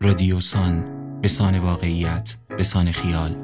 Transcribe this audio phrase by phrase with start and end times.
[0.00, 0.84] رادیوسان
[1.20, 3.34] به سان واقعیت به سان خیال.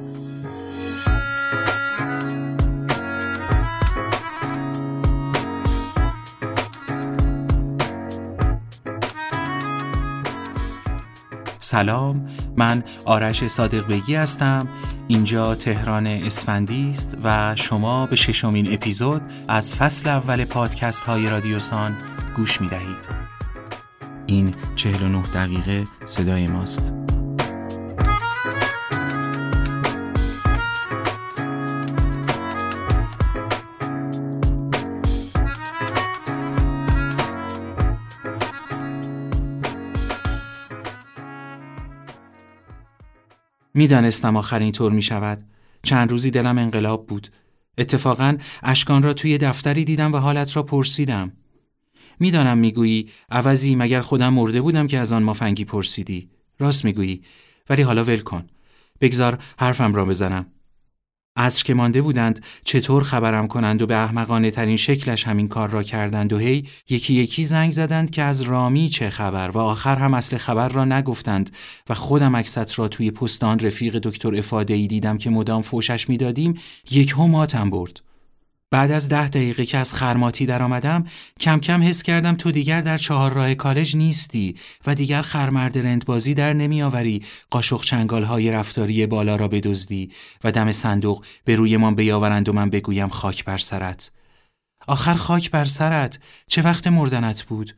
[11.61, 14.69] سلام من آرش صادق بگی هستم.
[15.09, 21.97] اینجا تهران اسفندی است و شما به ششمین اپیزود از فصل اول پادکست های رادیوسان
[22.37, 23.24] گوش می دهید
[24.35, 26.93] این 49 دقیقه صدای ماست
[43.75, 45.45] می‌دانستم آخرین طور می شود.
[45.83, 47.29] چند روزی دلم انقلاب بود.
[47.79, 51.33] اتفاقا اشکان را توی دفتری دیدم و حالت را پرسیدم.
[52.21, 56.29] می‌دانم می‌گویی عوضی مگر خودم مرده بودم که از آن مافنگی پرسیدی.
[56.59, 57.23] راست می‌گویی
[57.71, 58.45] ولی حالا ول کن.
[59.01, 60.47] بگذار حرفم را بزنم.
[61.37, 65.83] عصر که مانده بودند چطور خبرم کنند و به احمقانه ترین شکلش همین کار را
[65.83, 70.15] کردند و هی یکی یکی زنگ زدند که از رامی چه خبر و آخر هم
[70.15, 71.51] اصل خبر را نگفتند
[71.89, 76.55] و خودم عکست را توی پستان رفیق دکتر افاده ای دیدم که مدام فوشش می‌دادیم
[76.91, 77.15] یک
[77.55, 78.01] هم برد
[78.75, 81.05] بعد از ده دقیقه که از خرماتی در آمدم
[81.41, 86.35] کم کم حس کردم تو دیگر در چهار راه کالج نیستی و دیگر خرمرد رندبازی
[86.35, 87.23] در نمیآوری.
[87.51, 90.11] قاشق چنگال های رفتاری بالا را بدزدی
[90.45, 94.11] و دم صندوق به روی من بیاورند و من بگویم خاک بر سرت.
[94.87, 97.77] آخر خاک بر سرت چه وقت مردنت بود؟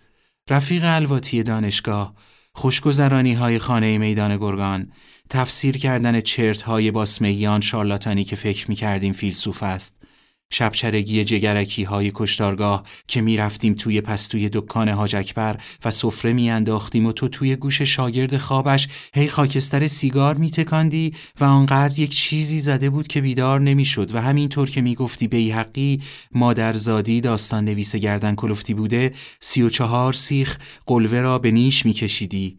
[0.50, 2.14] رفیق الواتی دانشگاه
[2.53, 4.92] خوشگذرانی های خانه میدان گرگان
[5.31, 10.05] تفسیر کردن چرت های باسمیان شارلاتانی که فکر می کردیم فیلسوف است.
[10.50, 17.12] شبچرگی جگرکی های کشتارگاه که می‌رفتیم توی پستوی دکان حاج اکبر و سفره میانداختیم و
[17.12, 23.09] تو توی گوش شاگرد خوابش هی خاکستر سیگار میتکاندی و آنقدر یک چیزی زده بود
[23.09, 29.12] که بیدار نمی‌شد و همینطور که می‌گفتی به حقی مادرزادی داستان نویس گردن کلفتی بوده
[29.41, 32.59] سی و چهار سیخ قلوه را به نیش میکشیدی.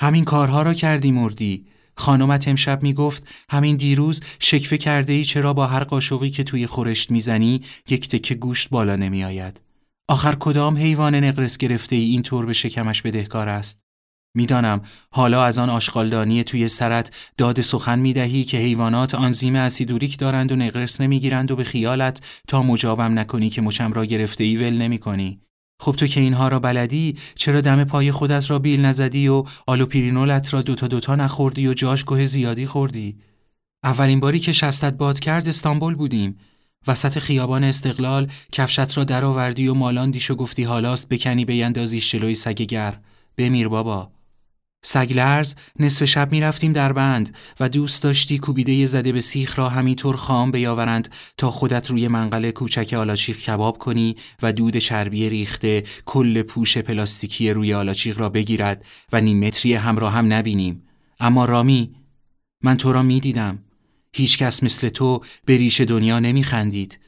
[0.00, 1.66] همین کارها را کردی مردی.
[1.96, 7.10] خانمت امشب می‌گفت همین دیروز شکفه کرده ای چرا با هر قاشقی که توی خورشت
[7.10, 9.60] می‌زنی یک تکه گوشت بالا نمیآید.
[10.08, 13.78] آخر کدام حیوان نقرس گرفته ای این طور به شکمش بدهکار است؟
[14.36, 14.80] می‌دانم
[15.10, 20.56] حالا از آن آشغالدانی توی سرت داد سخن می‌دهی که حیوانات آنزیم اسیدوریک دارند و
[20.56, 24.98] نقرس نمی‌گیرند و به خیالت تا مجابم نکنی که مچم را گرفته ای ول نمی
[24.98, 25.40] کنی.
[25.80, 30.54] خب تو که اینها را بلدی چرا دم پای خودت را بیل نزدی و آلوپورینولت
[30.54, 33.16] را دوتا دوتا نخوردی و جاش گوه زیادی خوردی؟
[33.84, 36.36] اولین باری که شستت باد کرد استانبول بودیم.
[36.86, 42.54] وسط خیابان استقلال کفشت را درآوردی و مالاندی‌اش و گفتی حالاست بکنی بیندازیش جلوی سگ
[42.54, 43.00] گر.
[43.36, 44.15] بمیر بابا.
[44.88, 49.68] سگلرز نصف شب می رفتیم در بند و دوست داشتی کوبیده زده به سیخ را
[49.68, 55.84] همینطور خام بیاورند تا خودت روی منقل کوچک آلاچیق کباب کنی و دود چربی ریخته
[56.04, 60.82] کل پوش پلاستیکی روی آلاچیق را بگیرد و نیم متری هم را هم نبینیم.
[61.20, 61.94] اما رامی
[62.62, 63.58] من تو را می دیدم
[64.12, 66.98] هیچ کس مثل تو به ریش دنیا نمی خندید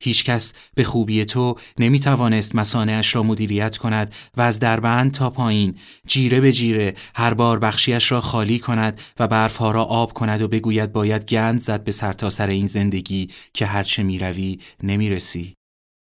[0.00, 5.74] هیچکس به خوبی تو نمی توانست مسانهاش را مدیریت کند و از دربند تا پایین
[6.06, 10.48] جیره به جیره هر بار بخشیش را خالی کند و برفها را آب کند و
[10.48, 15.54] بگوید باید گند زد به سرتاسر سر این زندگی که هرچه می روی نمی رسی.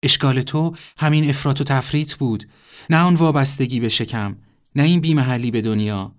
[0.02, 2.48] اشکال تو همین افراط و تفریط بود.
[2.90, 4.36] نه آن وابستگی به شکم
[4.76, 6.12] نه این بیمحلی به دنیا.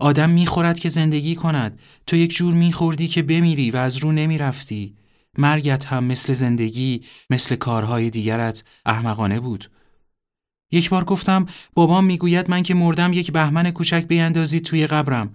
[0.00, 1.78] آدم می‌خورد که زندگی کند.
[2.06, 4.96] تو یک جور میخوردی که بمیری و از رو نمی‌رفتی.
[5.38, 9.70] مرگت هم مثل زندگی مثل کارهای دیگرت احمقانه بود.
[10.72, 15.34] یک بار گفتم بابام می‌گوید من که مردم یک بهمن کوچک بیندازید توی قبرم.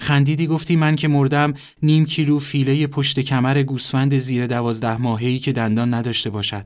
[0.00, 5.52] خندیدی گفتی من که مردم نیم کیلو فیله پشت کمر گوسفند زیر دوازده ماهی که
[5.52, 6.64] دندان نداشته باشد.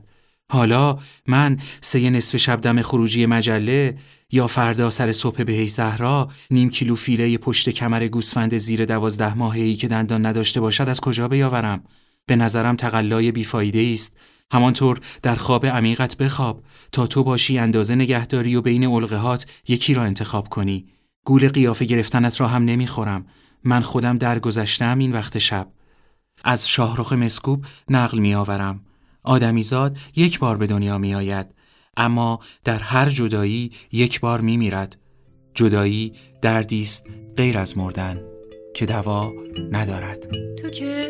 [0.51, 3.97] حالا من سه نصف شب دم خروجی مجله
[4.31, 9.75] یا فردا سر صبح به زهرا نیم کیلو فیله پشت کمر گوسفند زیر دوازده ماهی
[9.75, 11.83] که دندان نداشته باشد از کجا بیاورم؟
[12.25, 14.17] به نظرم تقلای بیفایده است.
[14.51, 20.03] همانطور در خواب عمیقت بخواب تا تو باشی اندازه نگهداری و بین الغهات یکی را
[20.03, 20.85] انتخاب کنی.
[21.25, 23.25] گول قیافه گرفتنت را هم نمی‌خورم.
[23.63, 25.67] من خودم درگذشتم این وقت شب.
[26.43, 28.81] از شاهرخ مسکوب نقل میآورم.
[29.23, 31.47] آدمیزاد یک بار به دنیا میآید
[31.97, 34.97] اما در هر جدایی یک بار میمیرد.
[35.53, 38.19] جدایی دردی است غیر از مردن
[38.75, 39.33] که دوا
[39.71, 40.31] ندارد.
[40.61, 41.09] تو که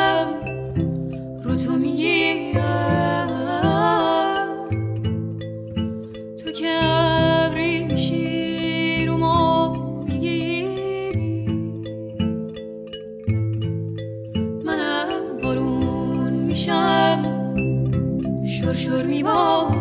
[18.73, 19.80] شور می باهو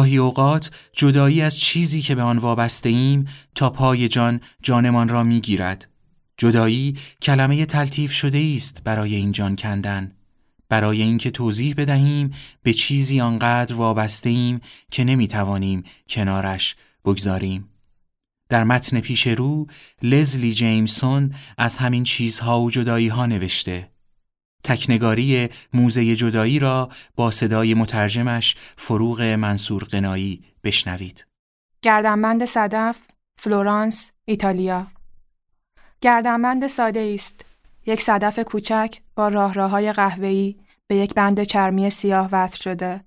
[0.00, 5.22] گاهی اوقات جدایی از چیزی که به آن وابسته ایم تا پای جان جانمان را
[5.22, 5.88] می گیرد.
[6.36, 10.12] جدایی کلمه تلطیف شده است برای این جان کندن.
[10.68, 12.30] برای اینکه توضیح بدهیم
[12.62, 14.60] به چیزی آنقدر وابسته ایم
[14.90, 17.68] که نمی توانیم کنارش بگذاریم.
[18.48, 19.66] در متن پیش رو
[20.02, 23.89] لزلی جیمسون از همین چیزها و جدایی ها نوشته.
[24.64, 31.26] تکنگاری موزه جدایی را با صدای مترجمش فروغ منصور قنایی بشنوید.
[31.82, 32.98] گردنبند صدف،
[33.38, 34.86] فلورانس، ایتالیا
[36.00, 37.44] گردنبند ساده است.
[37.86, 43.04] یک صدف کوچک با راه راه های قهوه‌ای به یک بند چرمی سیاه وصل شده.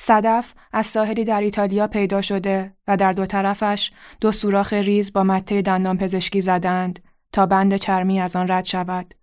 [0.00, 3.90] صدف از ساحلی در ایتالیا پیدا شده و در دو طرفش
[4.20, 7.02] دو سوراخ ریز با مته دندان پزشکی زدند
[7.32, 9.14] تا بند چرمی از آن رد شود.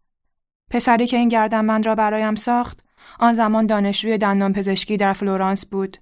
[0.74, 2.84] پسری که این گردنبند را برایم ساخت
[3.20, 5.98] آن زمان دانشجوی دندان پزشکی در فلورانس بود.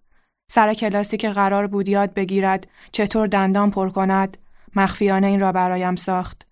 [0.48, 4.38] سر کلاسی که قرار بود یاد بگیرد چطور دندان پر کند
[4.76, 6.48] مخفیانه این را برایم ساخت.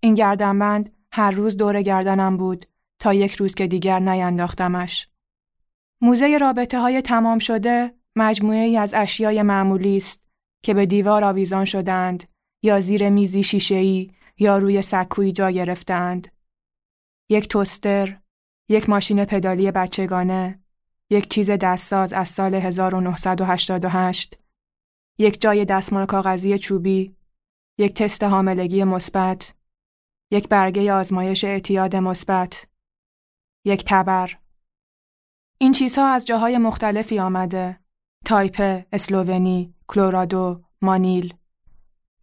[0.00, 2.66] این گردنبند هر روز دور گردنم بود
[2.98, 5.08] تا یک روز که دیگر نینداختمش.
[6.00, 10.20] موزه رابطه های تمام شده مجموعه ای از اشیای معمولی است
[10.62, 12.24] که به دیوار آویزان شدند
[12.62, 16.37] یا زیر میزی شیشه‌ای یا روی سکویی جا گرفتند.
[17.28, 18.20] یک توستر،
[18.68, 20.62] یک ماشین پدالی بچگانه،
[21.10, 24.34] یک چیز دستساز از سال 1988،
[25.18, 27.16] یک جای دستمال کاغذی چوبی،
[27.78, 29.54] یک تست حاملگی مثبت،
[30.30, 32.66] یک برگه آزمایش اعتیاد مثبت،
[33.64, 34.38] یک تبر.
[35.58, 37.80] این چیزها از جاهای مختلفی آمده.
[38.24, 41.34] تایپه، اسلوونی، کلورادو، مانیل.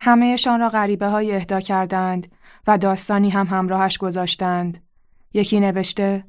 [0.01, 2.35] همهشان را غریبه های اهدا کردند
[2.67, 4.84] و داستانی هم همراهش گذاشتند.
[5.35, 6.25] یکی نوشته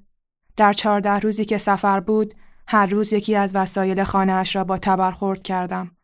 [0.57, 2.35] در چهارده روزی که سفر بود
[2.69, 5.97] هر روز یکی از وسایل خانهاش را با تبر خورد کردم.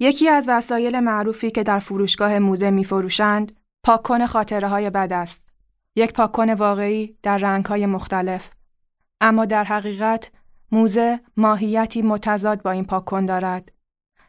[0.00, 5.48] یکی از وسایل معروفی که در فروشگاه موزه می فروشند پاککن خاطره های بد است.
[5.96, 8.50] یک پاککن واقعی در رنگ های مختلف.
[9.20, 10.30] اما در حقیقت
[10.72, 13.72] موزه ماهیتی متضاد با این پاککن دارد.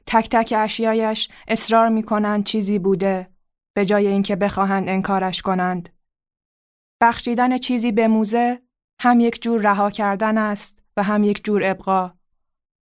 [0.05, 3.29] تک تک اشیایش اصرار می کنند چیزی بوده
[3.73, 5.96] به جای اینکه بخواهند انکارش کنند.
[7.01, 8.61] بخشیدن چیزی به موزه
[9.01, 12.13] هم یک جور رها کردن است و هم یک جور ابقا.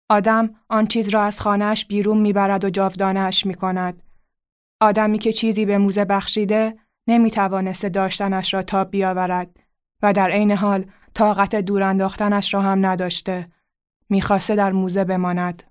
[0.10, 4.04] آدم آن چیز را از خانهش بیرون می‌برد و جاودانش می کند.
[4.82, 9.60] آدمی که چیزی به موزه بخشیده نمی توانسته داشتنش را تاب بیاورد
[10.02, 13.48] و در عین حال طاقت دور انداختنش را هم نداشته.
[14.10, 15.64] می‌خواسته در موزه بماند.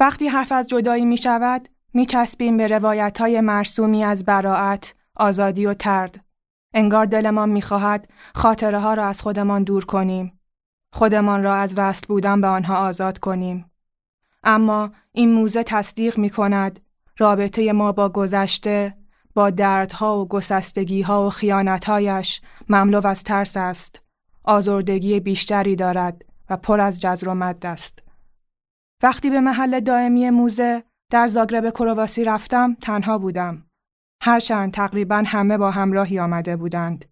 [0.00, 5.66] وقتی حرف از جدایی می شود، می چسبیم به روایت های مرسومی از براعت، آزادی
[5.66, 6.27] و ترد.
[6.74, 10.40] انگار دلمان می‌خواهد خاطره ها را از خودمان دور کنیم.
[10.92, 13.70] خودمان را از وصل بودن به آنها آزاد کنیم.
[14.42, 16.80] اما این موزه تصدیق می کند
[17.18, 18.94] رابطه ما با گذشته
[19.34, 24.02] با دردها و گسستگیها و خیانتهایش مملو از ترس است.
[24.44, 27.98] آزردگی بیشتری دارد و پر از جزر و مد است.
[29.02, 33.67] وقتی به محل دائمی موزه در زاگرب کرواسی رفتم تنها بودم.
[34.20, 37.04] هرچند تقریبا همه با همراهی آمده بودند.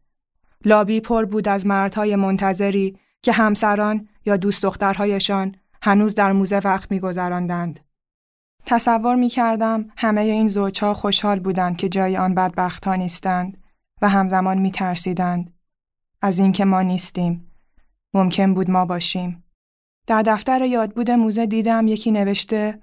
[0.64, 6.90] لابی پر بود از مردهای منتظری که همسران یا دوست دخترهایشان هنوز در موزه وقت
[6.90, 7.80] میگذراندند.
[8.66, 13.58] تصور می کردم همه این زوجها خوشحال بودند که جای آن بدبختها نیستند
[14.02, 15.54] و همزمان می ترسیدند
[16.22, 17.52] از اینکه ما نیستیم
[18.14, 19.44] ممکن بود ما باشیم.
[20.06, 22.82] در دفتر یادبود موزه دیدم یکی نوشته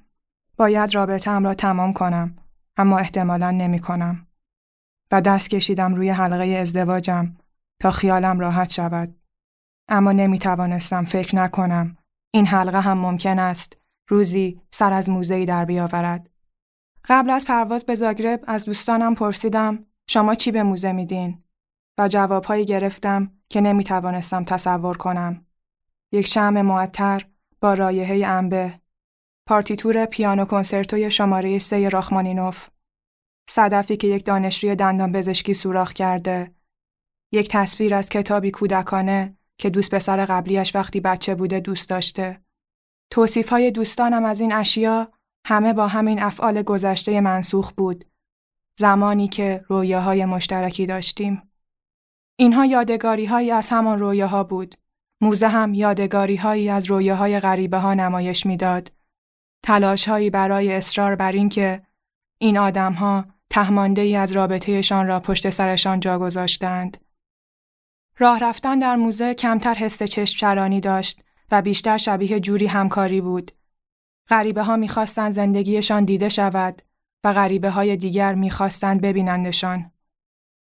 [0.58, 2.36] باید رابطم را تمام کنم
[2.77, 4.27] اما احتمالا نمی کنم.
[5.12, 7.36] و دست کشیدم روی حلقه ازدواجم
[7.80, 9.15] تا خیالم راحت شود.
[9.89, 11.98] اما نمی توانستم فکر نکنم.
[12.34, 13.77] این حلقه هم ممکن است
[14.08, 16.30] روزی سر از موزهی در بیاورد.
[17.06, 21.44] قبل از پرواز به زاگرب از دوستانم پرسیدم شما چی به موزه میدین؟
[21.98, 25.46] و جوابهایی گرفتم که نمی توانستم تصور کنم.
[26.12, 27.25] یک شم معطر
[27.62, 28.80] با رایحه انبه
[29.46, 32.70] پارتیتور پیانو کنسرتوی شماره سه راخمانینوف.
[33.50, 36.56] صدفی که یک دانشجوی دندان پزشکی سوراخ کرده.
[37.32, 42.42] یک تصویر از کتابی کودکانه که دوست پسر قبلیش وقتی بچه بوده دوست داشته.
[43.12, 45.12] توصیف های دوستانم از این اشیا
[45.48, 48.06] همه با همین افعال گذشته منسوخ بود.
[48.80, 51.42] زمانی که رویاهای مشترکی داشتیم.
[52.40, 54.76] اینها یادگاری هایی از همان رویاها بود.
[55.22, 58.92] موزه هم یادگاری هایی از رویاهای غریبه ها نمایش می‌داد.
[59.63, 61.32] تلاش هایی برای اصرار بر
[62.38, 66.98] این آدم ها تهمانده ای از رابطهشان را پشت سرشان جا گذاشتند.
[68.17, 73.51] راه رفتن در موزه کمتر حس چشم چرانی داشت و بیشتر شبیه جوری همکاری بود.
[74.29, 76.82] غریبه ها می‌خواستند زندگیشان دیده شود
[77.24, 79.91] و غریبه های دیگر می‌خواستند ببینندشان.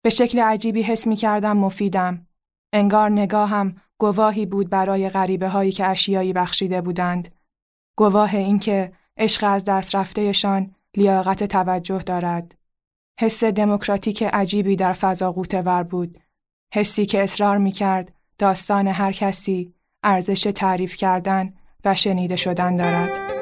[0.02, 2.26] به شکل عجیبی حس می کردم مفیدم.
[2.72, 7.34] انگار نگاهم گواهی بود برای غریبه هایی که اشیایی بخشیده بودند.
[7.96, 12.54] گواه اینکه عشق از دست رفتهشان لیاقت توجه دارد.
[13.20, 16.18] حس دموکراتیک عجیبی در فضا ور بود.
[16.74, 23.32] حسی که اصرار می کرد داستان هر کسی ارزش تعریف کردن و شنیده شدن دارد.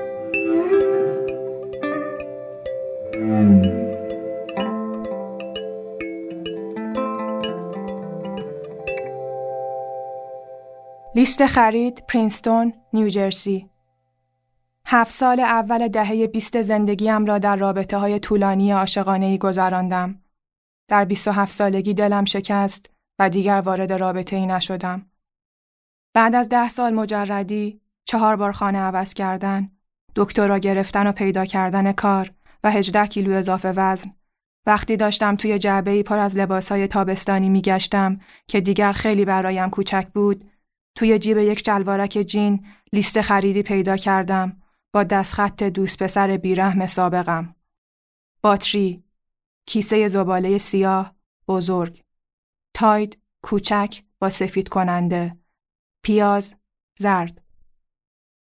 [11.15, 13.70] لیست خرید پرینستون، نیوجرسی
[14.93, 20.23] هفت سال اول دهه بیست زندگیم را در رابطه های طولانی عاشقانه ای گذراندم.
[20.89, 25.07] در 27 سالگی دلم شکست و دیگر وارد رابطه ای نشدم.
[26.15, 29.71] بعد از ده سال مجردی، چهار بار خانه عوض کردن،
[30.17, 32.31] دکترا گرفتن و پیدا کردن کار
[32.65, 34.11] و 18 کیلو اضافه وزن.
[34.67, 40.51] وقتی داشتم توی جعبه پر از لباسهای تابستانی میگشتم که دیگر خیلی برایم کوچک بود،
[40.95, 44.60] توی جیب یک جلوارک جین لیست خریدی پیدا کردم
[44.93, 47.55] با دستخط دوست پسر بیرحم سابقم.
[48.43, 49.05] باتری،
[49.67, 51.15] کیسه زباله سیاه،
[51.49, 52.03] بزرگ،
[52.75, 55.39] تاید، کوچک با سفید کننده،
[56.05, 56.57] پیاز،
[56.99, 57.45] زرد.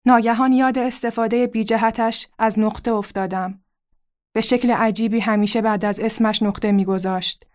[0.07, 3.64] ناگهان یاد استفاده بیجهتش از نقطه افتادم.
[4.33, 7.47] به شکل عجیبی همیشه بعد از اسمش نقطه میگذاشت.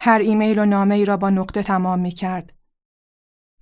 [0.00, 2.52] هر ایمیل و نامه ای را با نقطه تمام می کرد.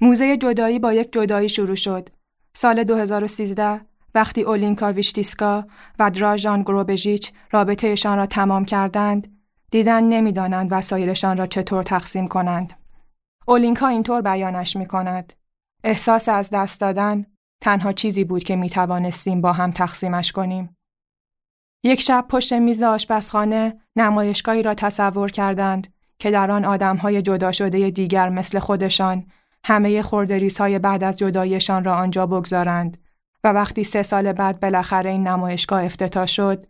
[0.01, 2.09] موزه جدایی با یک جدایی شروع شد.
[2.55, 5.65] سال 2013 وقتی اولینکا ویشتیسکا
[5.99, 9.39] و دراژان گروبژیچ رابطهشان را تمام کردند،
[9.71, 12.73] دیدن نمی‌دانند وسایلشان را چطور تقسیم کنند.
[13.47, 15.33] اولینکا اینطور بیانش می کند.
[15.85, 17.27] احساس از دست دادن
[17.61, 20.77] تنها چیزی بود که می توانستیم با هم تقسیمش کنیم.
[21.85, 27.91] یک شب پشت میز آشپزخانه نمایشگاهی را تصور کردند که در آن آدمهای جدا شده
[27.91, 29.27] دیگر مثل خودشان
[29.65, 32.99] همه خوردریس های بعد از جدایشان را آنجا بگذارند
[33.45, 36.67] و وقتی سه سال بعد بالاخره این نمایشگاه افتتاح شد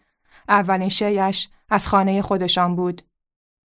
[0.48, 3.02] اولین شیش از خانه خودشان بود.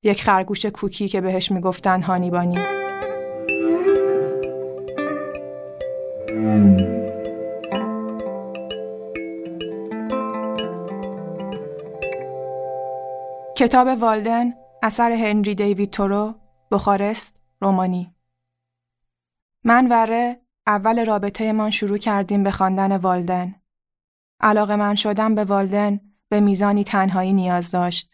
[0.04, 2.60] یک خرگوش کوکی که بهش می‌گفتن هانیبانی
[13.58, 16.36] کتاب والدن اثر هنری دیوید تورو
[16.72, 18.16] بخارست رومانی.
[19.64, 23.55] من وره اول رابطه من شروع کردیم به خواندن والدن.
[24.39, 28.12] علاقه من شدم به والدن به میزانی تنهایی نیاز داشت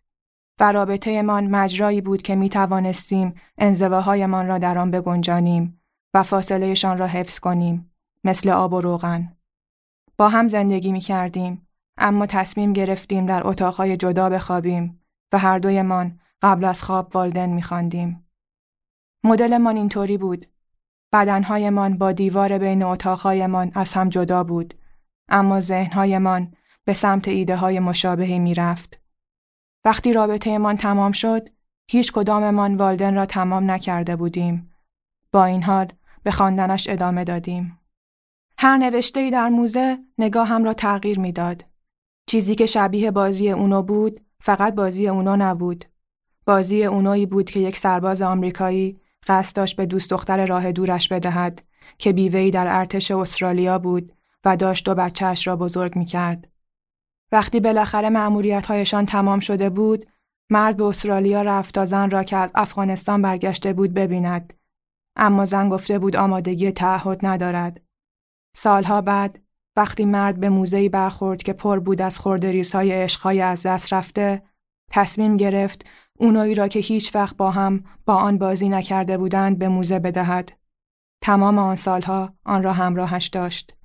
[0.60, 5.82] و رابطه من مجرایی بود که می توانستیم انزواهایمان را در آن بگنجانیم
[6.14, 7.92] و فاصلهشان را حفظ کنیم
[8.24, 9.38] مثل آب و روغن.
[10.18, 11.68] با هم زندگی می کردیم
[11.98, 17.62] اما تصمیم گرفتیم در اتاقهای جدا بخوابیم و هر دویمان قبل از خواب والدن می
[17.62, 18.28] خواندیم.
[19.24, 20.51] مدلمان اینطوری بود
[21.14, 24.74] بدنهایمان با دیوار بین اتاقهایمان از هم جدا بود
[25.30, 26.54] اما ذهنهایمان
[26.86, 29.00] به سمت ایده های مشابهی می رفت.
[29.86, 31.50] وقتی رابطهمان تمام شد
[31.88, 34.72] هیچ کداممان والدن را تمام نکرده بودیم.
[35.32, 37.80] با این حال به خواندنش ادامه دادیم.
[38.58, 41.66] هر نوشته در موزه نگاهم را تغییر می‌داد.
[42.26, 45.86] چیزی که شبیه بازی اونو بود فقط بازی اونو نبود.
[46.46, 51.64] بازی اونویی بود که یک سرباز آمریکایی قصد داشت به دوست دختر راه دورش بدهد
[51.98, 54.14] که بیوهی در ارتش استرالیا بود
[54.46, 56.48] و داشت دو بچهش را بزرگ می کرد.
[57.32, 58.10] وقتی بالاخره
[58.68, 60.06] هایشان تمام شده بود،
[60.50, 64.54] مرد به استرالیا رفت تا زن را که از افغانستان برگشته بود ببیند.
[65.16, 67.82] اما زن گفته بود آمادگی تعهد ندارد.
[68.56, 69.40] سالها بعد
[69.76, 72.18] وقتی مرد به موزهی برخورد که پر بود از
[72.74, 74.44] های عشقهای از دست رفته،
[74.92, 75.86] تصمیم گرفت
[76.22, 80.52] اونایی را که هیچ وقت با هم با آن بازی نکرده بودند به موزه بدهد.
[81.22, 83.76] تمام آن سالها آن را همراهش داشت.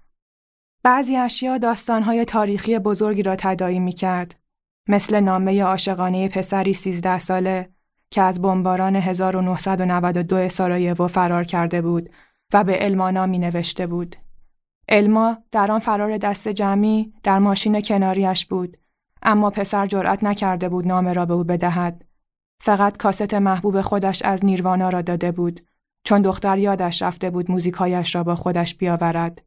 [0.83, 4.35] بعضی اشیا داستانهای تاریخی بزرگی را تدایی می کرد.
[4.88, 7.69] مثل نامه عاشقانه پسری 13 ساله
[8.11, 12.11] که از بمباران 1992 سارایوو فرار کرده بود
[12.52, 14.16] و به المانا می نوشته بود.
[14.88, 18.76] الما در آن فرار دست جمعی در ماشین کناریش بود
[19.23, 22.05] اما پسر جرأت نکرده بود نامه را به او بدهد.
[22.60, 25.66] فقط کاست محبوب خودش از نیروانا را داده بود
[26.04, 29.42] چون دختر یادش رفته بود موزیکایش را با خودش بیاورد.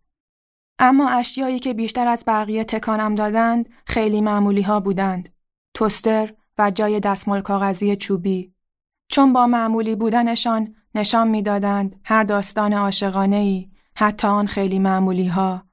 [0.79, 5.29] اما اشیایی که بیشتر از بقیه تکانم دادند خیلی معمولی ها بودند.
[5.73, 8.53] توستر و جای دستمال کاغذی چوبی.
[9.07, 15.63] چون با معمولی بودنشان نشان می‌دادند هر داستان عاشقانه ای حتی آن خیلی معمولی ها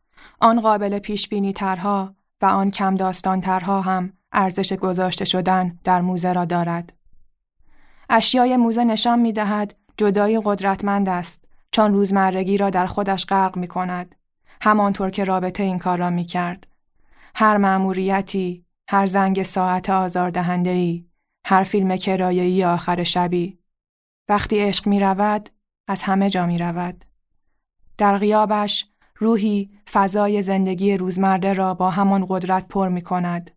[0.40, 6.00] آن قابل پیش بینی ترها و آن کم داستان ترها هم ارزش گذاشته شدن در
[6.00, 6.92] موزه را دارد.
[8.10, 13.68] اشیای موزه نشان می دهد جدایی قدرتمند است چون روزمرگی را در خودش غرق می
[13.68, 14.14] کند.
[14.60, 16.66] همانطور که رابطه این کار را می کرد.
[17.34, 19.90] هر مأموریتی، هر زنگ ساعت
[20.66, 21.04] ای،
[21.46, 23.58] هر فیلم کرایه‌ای آخر شبی.
[24.28, 25.50] وقتی عشق می رود،
[25.88, 27.04] از همه جا می رود.
[27.98, 28.86] در غیابش
[29.16, 33.50] روحی فضای زندگی روزمره را با همان قدرت پر می کند.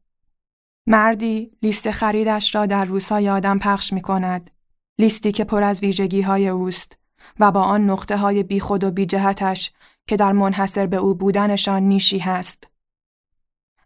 [0.91, 4.51] مردی لیست خریدش را در روزهای آدم پخش می کند.
[4.99, 6.97] لیستی که پر از ویژگی های اوست
[7.39, 9.71] و با آن نقطه های بی خود و بی جهتش
[10.07, 12.67] که در منحصر به او بودنشان نیشی هست.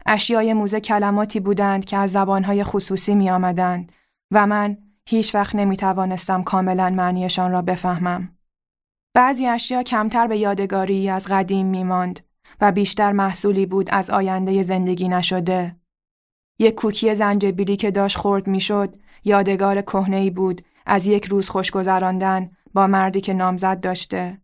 [0.06, 3.92] اشیای موزه کلماتی بودند که از زبانهای خصوصی می آمدند
[4.32, 4.78] و من
[5.10, 8.38] هیچ وقت نمی توانستم کاملا معنیشان را بفهمم.
[9.14, 12.20] بعضی اشیا کمتر به یادگاری از قدیم می ماند
[12.62, 15.83] و بیشتر محصولی بود از آینده زندگی نشده.
[16.64, 22.52] یک کوکی زنجبیلی که داشت خورد می‌شد یادگار کهنه بود از یک روز خوش گذراندن
[22.74, 24.42] با مردی که نامزد داشته.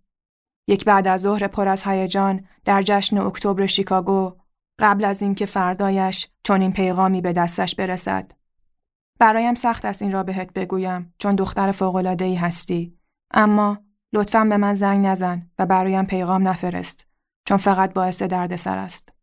[0.67, 4.36] یک بعد از ظهر پر از هیجان در جشن اکتبر شیکاگو
[4.79, 8.32] قبل از اینکه فردایش چون این پیغامی به دستش برسد.
[9.19, 12.97] برایم سخت است این را بهت بگویم چون دختر فوق‌العاده‌ای هستی
[13.34, 13.77] اما
[14.13, 17.08] لطفا به من زنگ نزن و برایم پیغام نفرست
[17.45, 19.18] چون فقط باعث دردسر است.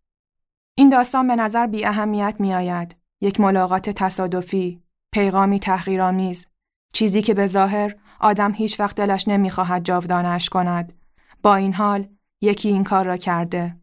[0.78, 2.96] این داستان به نظر بی اهمیت می آید.
[3.20, 6.48] یک ملاقات تصادفی، پیغامی تحقیرآمیز،
[6.92, 10.92] چیزی که به ظاهر آدم هیچ وقت دلش نمی‌خواهد جاودانش کند.
[11.42, 12.08] با این حال
[12.40, 13.76] یکی این کار را کرده.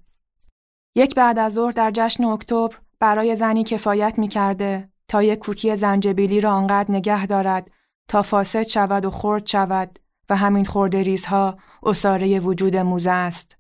[0.96, 5.76] یک بعد از ظهر در جشن اکتبر برای زنی کفایت می کرده تا یک کوکی
[5.76, 7.72] زنجبیلی را آنقدر نگه دارد
[8.08, 13.58] تا فاسد شود و خرد شود و همین خورده ریزها اصاره وجود موزه است.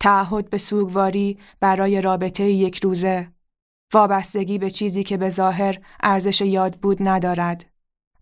[0.00, 3.32] تعهد به سوگواری برای رابطه یک روزه.
[3.92, 7.66] وابستگی به چیزی که به ظاهر ارزش یاد بود ندارد.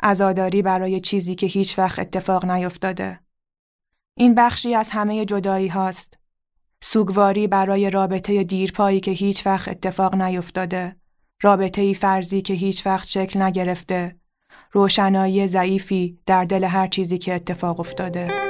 [0.03, 3.21] عزاداری برای چیزی که هیچ وقت اتفاق نیفتاده.
[4.19, 6.19] این بخشی از همه جدایی هاست.
[6.83, 10.97] سوگواری برای رابطه دیرپایی که هیچ وقت اتفاق نیفتاده.
[11.43, 14.17] رابطه ای فرضی که هیچ وقت شکل نگرفته.
[14.73, 18.47] روشنایی ضعیفی در دل هر چیزی که اتفاق افتاده.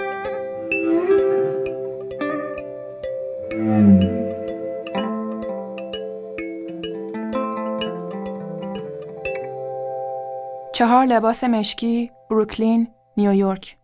[10.73, 13.77] چهار لباس مشکی، بروکلین، نیویورک.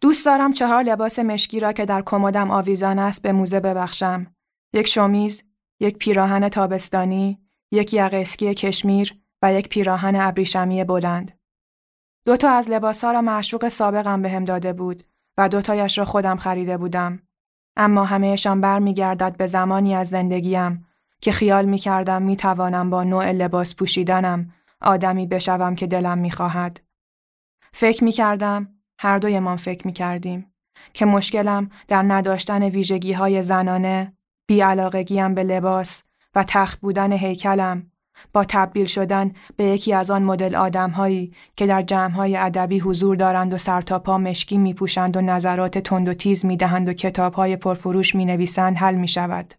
[0.00, 4.26] دوست دارم چهار لباس مشکی را که در کمدم آویزان است به موزه ببخشم.
[4.72, 5.42] یک شومیز،
[5.80, 7.38] یک پیراهن تابستانی،
[7.72, 11.32] یک یقه اسکی کشمیر و یک پیراهن ابریشمی بلند.
[12.26, 15.02] دو تا از لباسها را معشوق سابقم بهم داده بود
[15.38, 17.25] و دوتایش را خودم خریده بودم.
[17.76, 20.86] اما همهشان برمیگردد به زمانی از زندگیم
[21.20, 26.30] که خیال می کردم می توانم با نوع لباس پوشیدنم آدمی بشوم که دلم می
[26.30, 26.80] خواهد.
[27.72, 30.54] فکر می کردم، هر دویمان فکر می کردیم
[30.92, 36.02] که مشکلم در نداشتن ویژگی های زنانه، بیعلاقگیم به لباس
[36.34, 37.90] و تخت بودن هیکلم
[38.32, 43.54] با تبدیل شدن به یکی از آن مدل آدمهایی که در جمعهای ادبی حضور دارند
[43.54, 48.14] و سرتاپا مشکی می پوشند و نظرات تند و تیز می دهند و کتابهای پرفروش
[48.14, 49.54] می نویسند حل می شود.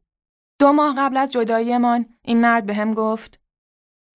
[0.60, 3.39] دو ماه قبل از جداییمان این مرد به هم گفت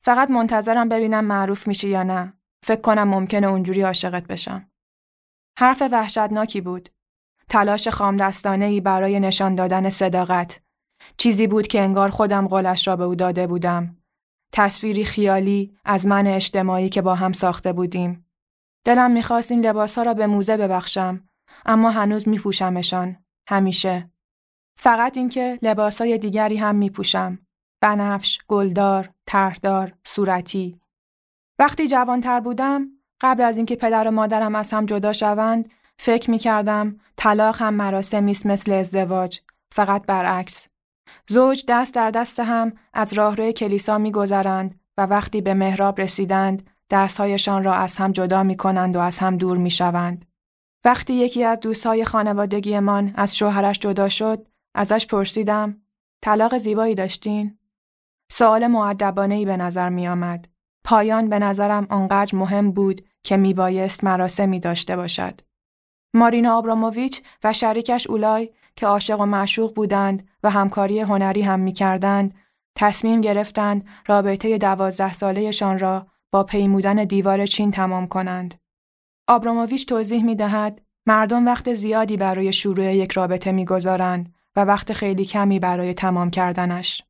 [0.04, 2.32] فقط منتظرم ببینم معروف میشی یا نه.
[2.64, 4.70] فکر کنم ممکنه اونجوری عاشقت بشم.
[5.58, 6.88] حرف وحشتناکی بود.
[7.48, 10.60] تلاش خامدستانه ای برای نشان دادن صداقت.
[11.16, 14.01] چیزی بود که انگار خودم قولش را به او داده بودم.
[14.52, 18.26] تصویری خیالی از من اجتماعی که با هم ساخته بودیم.
[18.84, 21.28] دلم می‌خواست این لباسها را به موزه ببخشم
[21.66, 23.16] اما هنوز میپوشمشان.
[23.48, 24.10] همیشه.
[24.76, 27.38] فقط اینکه لباسهای دیگری هم میپوشم.
[27.80, 30.80] بنفش گلدار طرحدار صورتی.
[31.58, 32.86] وقتی جوانتر بودم
[33.20, 38.36] قبل از اینکه پدر و مادرم از هم جدا شوند فکر می‌کردم طلاق هم مراسمی
[38.44, 39.40] مثل ازدواج
[39.72, 40.68] فقط برعکس.
[41.28, 47.64] زوج دست در دست هم از راهروی کلیسا میگذرند و وقتی به محراب رسیدند دستهایشان
[47.64, 50.24] را از هم جدا می کنند و از هم دور می شوند.
[50.84, 55.76] وقتی یکی از دوستهای خانوادگیمان از شوهرش جدا شد، ازش پرسیدم
[56.22, 57.58] طلاق زیبایی داشتین؟
[58.30, 60.48] سوال معدبانه به نظر می آمد.
[60.84, 65.40] پایان به نظرم آنقدر مهم بود که می بایست مراسمی داشته باشد.
[66.14, 71.72] مارینا آبراموویچ و شریکش اولای که عاشق و معشوق بودند و همکاری هنری هم می
[71.72, 72.34] کردند،
[72.76, 78.54] تصمیم گرفتند رابطه دوازده سالهشان را با پیمودن دیوار چین تمام کنند.
[79.28, 85.24] آبراموویچ توضیح می دهد مردم وقت زیادی برای شروع یک رابطه می‌گذارند و وقت خیلی
[85.24, 87.02] کمی برای تمام کردنش.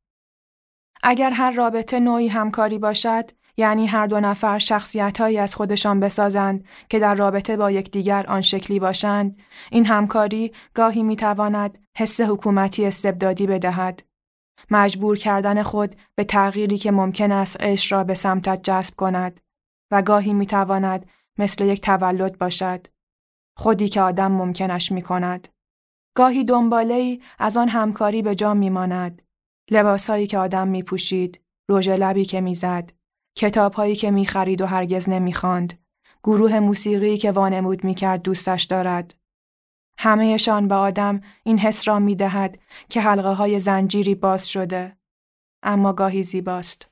[1.02, 6.98] اگر هر رابطه نوعی همکاری باشد، یعنی هر دو نفر شخصیتهایی از خودشان بسازند که
[6.98, 9.36] در رابطه با یکدیگر آن شکلی باشند،
[9.70, 14.02] این همکاری گاهی می‌تواند حس حکومتی استبدادی بدهد
[14.70, 19.40] مجبور کردن خود به تغییری که ممکن است عشق را به سمتت جذب کند
[19.90, 21.06] و گاهی می تواند
[21.38, 22.86] مثل یک تولد باشد.
[23.56, 25.48] خودی که آدم ممکنش می کند.
[26.16, 29.22] گاهی دنباله ای از آن همکاری به جا می ماند.
[30.26, 32.92] که آدم می پوشید، لبی که می زد،
[33.36, 35.78] کتابهایی که می خرید و هرگز نمی خاند.
[36.24, 39.14] گروه موسیقی که وانمود می کرد دوستش دارد.
[39.98, 44.96] همهشان به آدم این حس را می دهد که حلقه های زنجیری باز شده.
[45.62, 46.88] اما گاهی زیباست.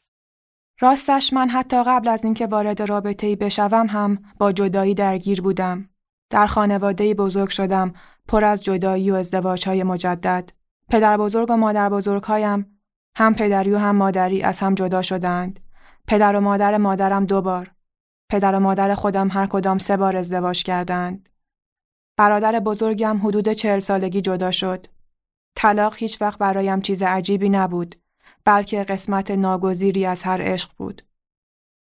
[0.80, 5.88] راستش من حتی قبل از اینکه وارد رابطه ای بشوم هم با جدایی درگیر بودم.
[6.30, 7.92] در خانواده بزرگ شدم
[8.28, 10.50] پر از جدایی و ازدواج های مجدد.
[10.88, 12.80] پدر بزرگ و مادر بزرگ هایم
[13.16, 15.60] هم پدری و هم مادری از هم جدا شدند.
[16.10, 17.70] پدر و مادر مادرم دو بار.
[18.30, 21.28] پدر و مادر خودم هر کدام سه بار ازدواج کردند.
[22.16, 24.86] برادر بزرگم حدود چهل سالگی جدا شد.
[25.56, 27.96] طلاق هیچ وقت برایم چیز عجیبی نبود
[28.44, 31.02] بلکه قسمت ناگزیری از هر عشق بود.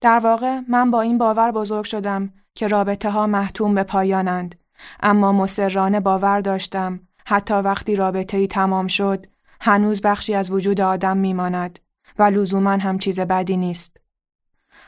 [0.01, 4.55] در واقع من با این باور بزرگ شدم که رابطه ها محتوم به پایانند
[5.03, 9.27] اما مسررانه باور داشتم حتی وقتی رابطه ای تمام شد
[9.61, 11.79] هنوز بخشی از وجود آدم میماند
[12.19, 14.04] و لزوما هم چیز بدی نیست.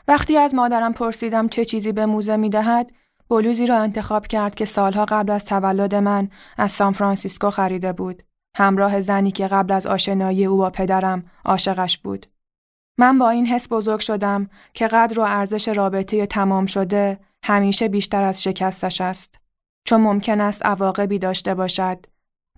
[0.07, 2.91] وقتی از مادرم پرسیدم چه چیزی به موزه می دهد
[3.29, 8.23] بلوزی را انتخاب کرد که سالها قبل از تولد من از سان فرانسیسکو خریده بود.
[8.57, 12.25] همراه زنی که قبل از آشنایی او با پدرم عاشقش بود.
[12.99, 18.23] من با این حس بزرگ شدم که قدر و ارزش رابطه تمام شده همیشه بیشتر
[18.23, 19.35] از شکستش است.
[19.85, 22.05] چون ممکن است عواقبی داشته باشد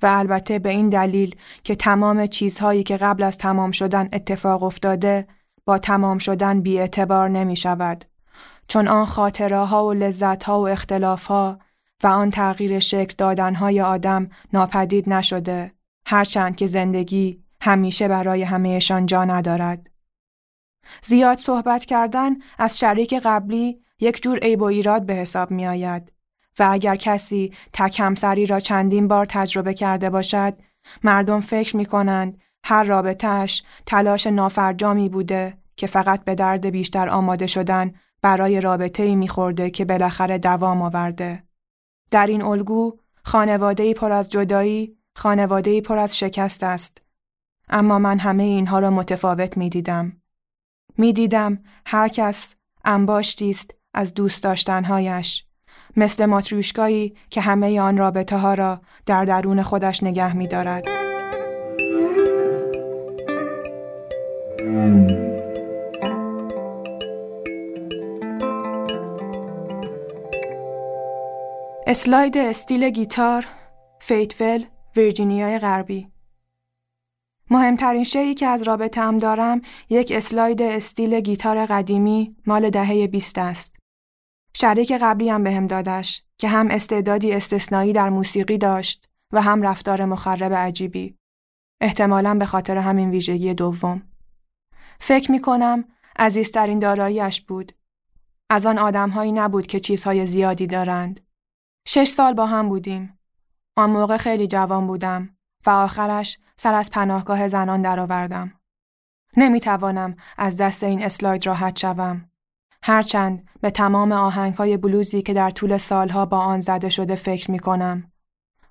[0.02, 5.28] و البته به این دلیل که تمام چیزهایی که قبل از تمام شدن اتفاق افتاده
[5.70, 8.06] با تمام شدن بی اعتبار نمی شود.
[8.68, 11.60] چون آن خاطره ها و لذت ها و اختلاف ها
[12.04, 15.74] و آن تغییر شکل دادن های آدم ناپدید نشده
[16.06, 19.90] هرچند که زندگی همیشه برای همهشان جا ندارد.
[21.02, 26.12] زیاد صحبت کردن از شریک قبلی یک جور عیب و ایراد به حساب می آید
[26.60, 30.54] و اگر کسی تک همسری را چندین بار تجربه کرده باشد
[31.04, 37.48] مردم فکر می کنند هر رابطهش تلاش نافرجامی بوده که فقط به درد بیشتر آماده
[37.48, 41.44] شدن برای رابطه ای میخورده که بالاخره دوام آورده.
[42.12, 47.02] در این الگو خانواده پر از جدایی، خانواده پر از شکست است.
[47.70, 50.22] اما من همه اینها را متفاوت می دیدم.
[50.98, 55.46] می دیدم هر کس انباشتی است از دوست داشتنهایش.
[55.98, 60.86] مثل ماتریوشکایی که همه آن رابطه ها را در درون خودش نگه می دارد.
[71.92, 73.48] اسلاید استیل گیتار
[74.00, 74.64] فیتفل
[74.96, 76.12] ویرجینیای غربی
[77.52, 83.38] مهمترین شیعی که از رابطه هم دارم یک اسلاید استیل گیتار قدیمی مال دهه 20
[83.38, 83.76] است.
[84.54, 90.06] شریک قبلی هم بهم دادش که هم استعدادی استثنایی در موسیقی داشت و هم رفتار
[90.06, 91.16] مخرب عجیبی.
[91.82, 94.02] احتمالا به خاطر همین ویژگی دوم.
[95.00, 95.84] فکر می کنم
[96.20, 97.72] عزیزترین داراییش بود.
[98.50, 101.29] از آن آدمهایی نبود که چیزهای زیادی دارند.
[101.92, 103.20] شش سال با هم بودیم.
[103.78, 108.60] آن موقع خیلی جوان بودم و آخرش سر از پناهگاه زنان درآوردم.
[109.38, 112.30] نمی توانم از دست این اسلاید راحت شوم.
[112.84, 117.60] هرچند به تمام آهنگهای بلوزی که در طول سالها با آن زده شده فکر می
[117.60, 118.12] کنم.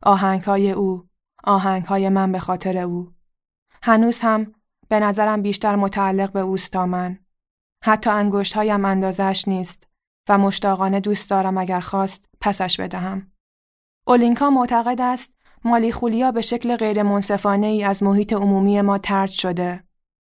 [0.02, 1.09] آهنگهای او،
[1.44, 3.12] آهنگهای من به خاطر او.
[3.83, 4.52] هنوز هم
[4.88, 7.18] به نظرم بیشتر متعلق به اوست تا من.
[7.85, 9.88] حتی انگشتهایم اندازش نیست
[10.29, 13.33] و مشتاقانه دوست دارم اگر خواست پسش بدهم.
[14.07, 19.31] اولینکا معتقد است مالی خولیا به شکل غیر منصفانه ای از محیط عمومی ما ترد
[19.31, 19.85] شده.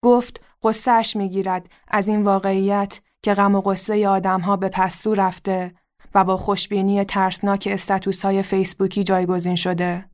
[0.04, 5.74] گفت قصهش می‌گیرد از این واقعیت که غم و قصه آدمها به پستو رفته
[6.16, 10.10] و با خوشبینی ترسناک استاتوس های فیسبوکی جایگزین شده.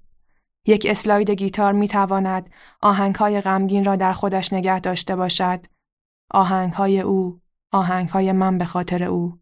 [0.68, 2.50] یک اسلاید گیتار می تواند
[2.82, 5.66] آهنگ های غمگین را در خودش نگه داشته باشد.
[6.32, 9.40] آهنگ های او، آهنگ های من به خاطر او.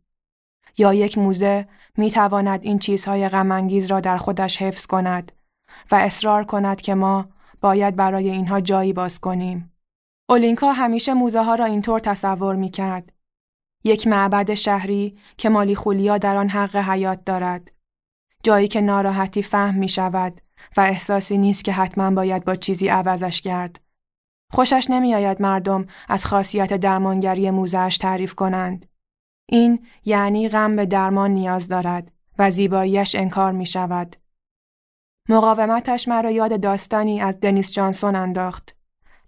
[0.77, 5.31] یا یک موزه می تواند این چیزهای غمانگیز را در خودش حفظ کند
[5.91, 7.29] و اصرار کند که ما
[7.61, 9.73] باید برای اینها جایی باز کنیم.
[10.29, 13.11] اولینکا همیشه موزه ها را اینطور تصور می کرد.
[13.83, 17.71] یک معبد شهری که مالی خولیا در آن حق حیات دارد.
[18.43, 20.41] جایی که ناراحتی فهم می شود
[20.77, 23.79] و احساسی نیست که حتما باید با چیزی عوضش کرد.
[24.51, 28.85] خوشش نمیآید مردم از خاصیت درمانگری موزهش تعریف کنند.
[29.45, 34.15] این یعنی غم به درمان نیاز دارد و زیباییش انکار می شود.
[35.29, 38.75] مقاومتش مرا یاد داستانی از دنیس جانسون انداخت.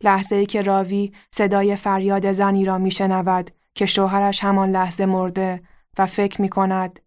[0.01, 5.62] لحظه ای که راوی صدای فریاد زنی را می شنود که شوهرش همان لحظه مرده
[5.97, 6.99] و فکر می کند.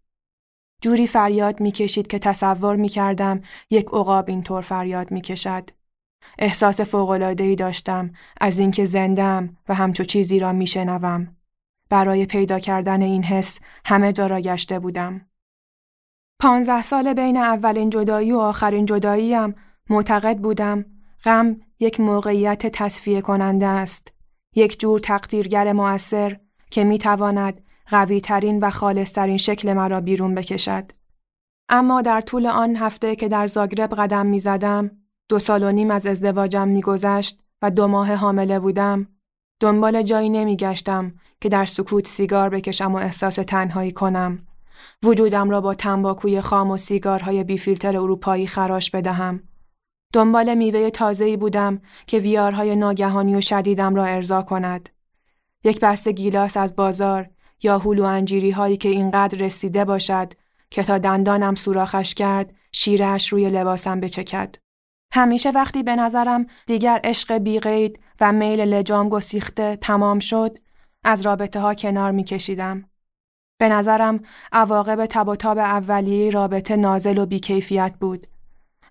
[0.81, 5.69] جوری فریاد می کشید که تصور می کردم یک عقاب اینطور فریاد می کشد.
[6.39, 11.35] احساس فوقلادهی داشتم از اینکه زندم و همچو چیزی را می شنوم.
[11.91, 15.21] برای پیدا کردن این حس همه جا را گشته بودم.
[16.39, 19.55] پانزده سال بین اولین جدایی و آخرین جداییم
[19.89, 20.85] معتقد بودم
[21.23, 24.13] غم یک موقعیت تصفیه کننده است.
[24.55, 26.37] یک جور تقدیرگر مؤثر
[26.71, 30.91] که می تواند قوی ترین و خالصترین شکل مرا بیرون بکشد.
[31.69, 34.91] اما در طول آن هفته که در زاگرب قدم می زدم،
[35.29, 39.07] دو سال و نیم از ازدواجم می گذشت و دو ماه حامله بودم،
[39.61, 44.47] دنبال جایی نمی گشتم که در سکوت سیگار بکشم و احساس تنهایی کنم.
[45.03, 49.43] وجودم را با تنباکوی خام و سیگارهای بیفیلتر اروپایی خراش بدهم.
[50.13, 54.89] دنبال میوه تازه‌ای بودم که ویارهای ناگهانی و شدیدم را ارضا کند.
[55.63, 57.29] یک بسته گیلاس از بازار
[57.63, 60.33] یا هلو انجیری هایی که اینقدر رسیده باشد
[60.69, 64.55] که تا دندانم سوراخش کرد شیرش روی لباسم بچکد.
[65.13, 70.57] همیشه وقتی به نظرم دیگر عشق بیقید و میل لجام گسیخته تمام شد
[71.03, 72.85] از رابطه ها کنار می کشیدم.
[73.59, 74.19] به نظرم
[74.51, 78.27] عواقب تب و تاب اولیه رابطه نازل و بیکیفیت بود.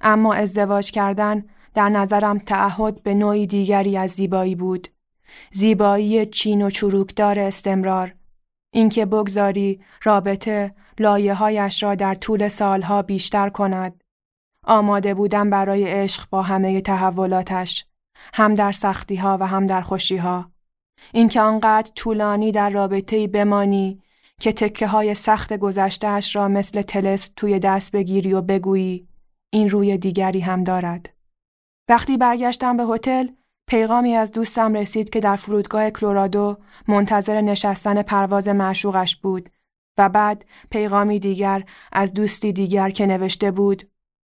[0.01, 4.89] اما ازدواج کردن در نظرم تعهد به نوعی دیگری از زیبایی بود.
[5.53, 8.15] زیبایی چین و چروکدار استمرار.
[8.73, 14.00] اینکه بگذاری رابطه لایه هایش را در طول سالها بیشتر کند.
[14.71, 17.87] آماده بودم برای عشق با همه تحولاتش.
[18.35, 20.51] هم در سختی ها و هم در خوشی ها.
[21.13, 24.03] اینکه آنقدر طولانی در رابطه بمانی
[24.41, 29.09] که تکه های سخت گذشتهش را مثل تلس توی دست بگیری و بگویی
[29.51, 31.11] این روی دیگری هم دارد.
[31.89, 33.29] وقتی برگشتم به هتل
[33.69, 36.57] پیغامی از دوستم رسید که در فرودگاه کلورادو
[36.89, 39.51] منتظر نشستن پرواز معشوقش بود
[39.99, 43.91] و بعد پیغامی دیگر از دوستی دیگر که نوشته بود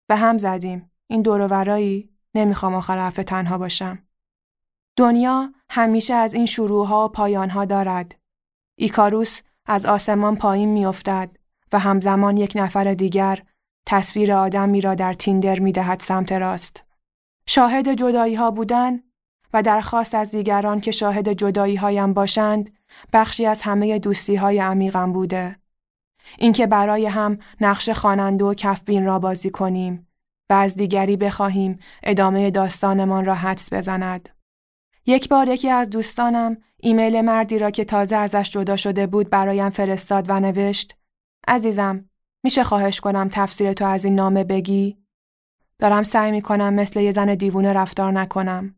[0.08, 0.92] به هم زدیم.
[1.08, 4.00] این دوروورایی نمی‌خوام آخر هفته تنها باشم.
[4.98, 8.16] دنیا همیشه از این شروعها و پایانها دارد.
[8.78, 11.38] ایکاروس از آسمان پایین میافتد
[11.72, 13.44] و همزمان یک نفر دیگر
[13.88, 16.84] تصویر آدمی را در تیندر می‌دهد سمت راست.
[17.48, 19.00] شاهد جدایی ها بودن
[19.54, 22.78] و درخواست از دیگران که شاهد جدایی هایم باشند
[23.14, 25.60] بخشی از همه دوستی های عمیقم بوده.
[26.38, 30.08] اینکه برای هم نقش خواننده و کفبین را بازی کنیم
[30.50, 34.30] و از دیگری بخواهیم ادامه داستانمان را حدس بزند.
[35.06, 39.70] یک بار یکی از دوستانم ایمیل مردی را که تازه ازش جدا شده بود برایم
[39.70, 40.96] فرستاد و نوشت
[41.48, 42.10] عزیزم
[42.44, 44.98] میشه خواهش کنم تفسیر تو از این نامه بگی؟
[45.80, 48.76] دارم سعی می کنم مثل یه زن دیوونه رفتار نکنم.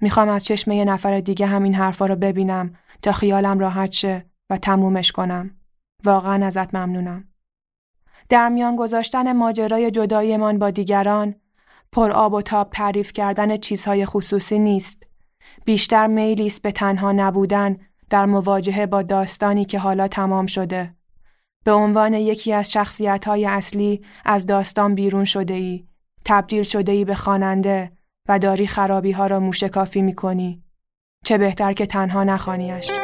[0.00, 4.58] می‌خوام از چشم یه نفر دیگه همین حرفا رو ببینم تا خیالم راحت شه و
[4.58, 5.50] تمومش کنم.
[6.04, 7.28] واقعا ازت ممنونم.
[8.28, 11.34] در میان گذاشتن ماجرای جداییمان با دیگران
[11.92, 15.02] پر آب و تاب تعریف کردن چیزهای خصوصی نیست.
[15.64, 17.76] بیشتر میلی است به تنها نبودن
[18.10, 20.94] در مواجهه با داستانی که حالا تمام شده.
[21.64, 25.86] به عنوان یکی از شخصیت های اصلی از داستان بیرون شده ای
[26.24, 27.92] تبدیل شده ای به خواننده
[28.28, 30.62] و داری خرابی ها را موشکافی می کنی.
[31.24, 33.03] چه بهتر که تنها نخوانیش.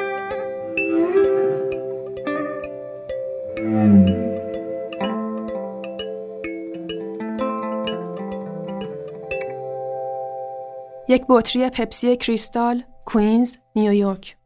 [11.09, 14.37] یک بطری پپسی کریستال، کوینز، نیویورک.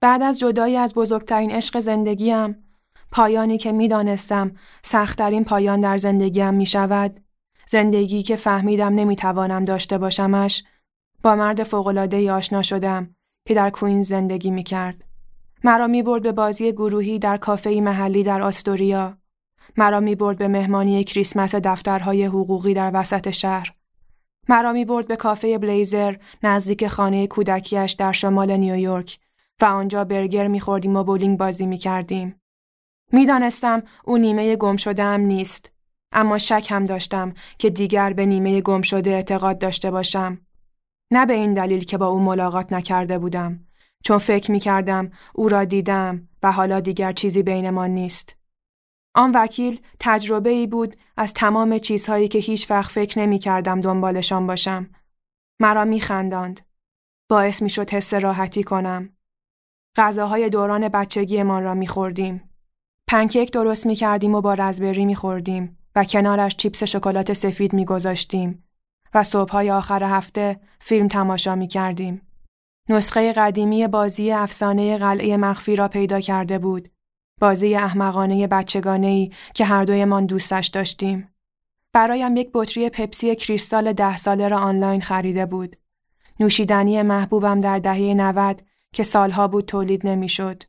[0.00, 2.64] بعد از جدایی از بزرگترین عشق زندگیم،
[3.12, 4.52] پایانی که می‌دانستم
[4.82, 7.20] سختترین پایان در زندگیم می شود،
[7.68, 10.64] زندگی که فهمیدم نمی‌توانم داشته باشمش،
[11.22, 13.14] با مرد فوقلاده آشنا شدم
[13.48, 15.05] که در کوینز زندگی می کرد.
[15.66, 19.18] مرا می برد به بازی گروهی در کافه محلی در آستوریا.
[19.76, 23.74] مرا می برد به مهمانی کریسمس دفترهای حقوقی در وسط شهر.
[24.48, 29.18] مرا می برد به کافه بلیزر نزدیک خانه کودکیش در شمال نیویورک
[29.62, 32.40] و آنجا برگر می خوردیم و بولینگ بازی می کردیم.
[33.12, 35.72] می دانستم او نیمه گم شده نیست.
[36.12, 40.38] اما شک هم داشتم که دیگر به نیمه گم شده اعتقاد داشته باشم.
[41.10, 43.65] نه به این دلیل که با او ملاقات نکرده بودم.
[44.06, 48.36] چون فکر می کردم او را دیدم و حالا دیگر چیزی بینمان نیست.
[49.14, 54.46] آن وکیل تجربه ای بود از تمام چیزهایی که هیچ وقت فکر نمی کردم دنبالشان
[54.46, 54.90] باشم.
[55.60, 56.60] مرا می خنداند.
[57.28, 59.16] باعث می شد حس راحتی کنم.
[59.96, 62.50] غذاهای دوران بچگیمان را می خوردیم.
[63.06, 67.84] پنکیک درست می کردیم و با رزبری می خوردیم و کنارش چیپس شکلات سفید می
[67.84, 68.64] گذاشتیم
[69.14, 72.25] و صبحهای آخر هفته فیلم تماشا می کردیم.
[72.88, 76.88] نسخه قدیمی بازی افسانه قلعه مخفی را پیدا کرده بود.
[77.40, 81.28] بازی احمقانه بچگانه ای که هر دویمان دوستش داشتیم.
[81.92, 85.76] برایم یک بطری پپسی کریستال ده ساله را آنلاین خریده بود.
[86.40, 90.62] نوشیدنی محبوبم در دهه 90 که سالها بود تولید نمی‌شد.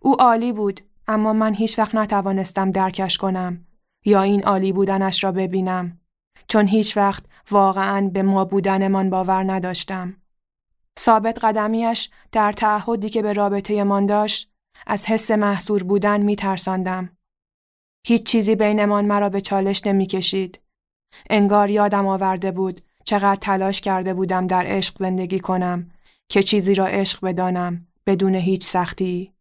[0.00, 3.66] او عالی بود اما من هیچ وقت نتوانستم درکش کنم
[4.04, 6.00] یا این عالی بودنش را ببینم
[6.48, 10.14] چون هیچ وقت واقعا به ما بودنمان باور نداشتم.
[10.98, 14.50] ثابت قدمیش در تعهدی که به رابطه من داشت
[14.86, 17.16] از حس محصور بودن می ترساندم.
[18.06, 20.60] هیچ چیزی بینمان مرا به چالش نمی کشید.
[21.30, 25.90] انگار یادم آورده بود چقدر تلاش کرده بودم در عشق زندگی کنم
[26.28, 29.32] که چیزی را عشق بدانم بدون هیچ سختی.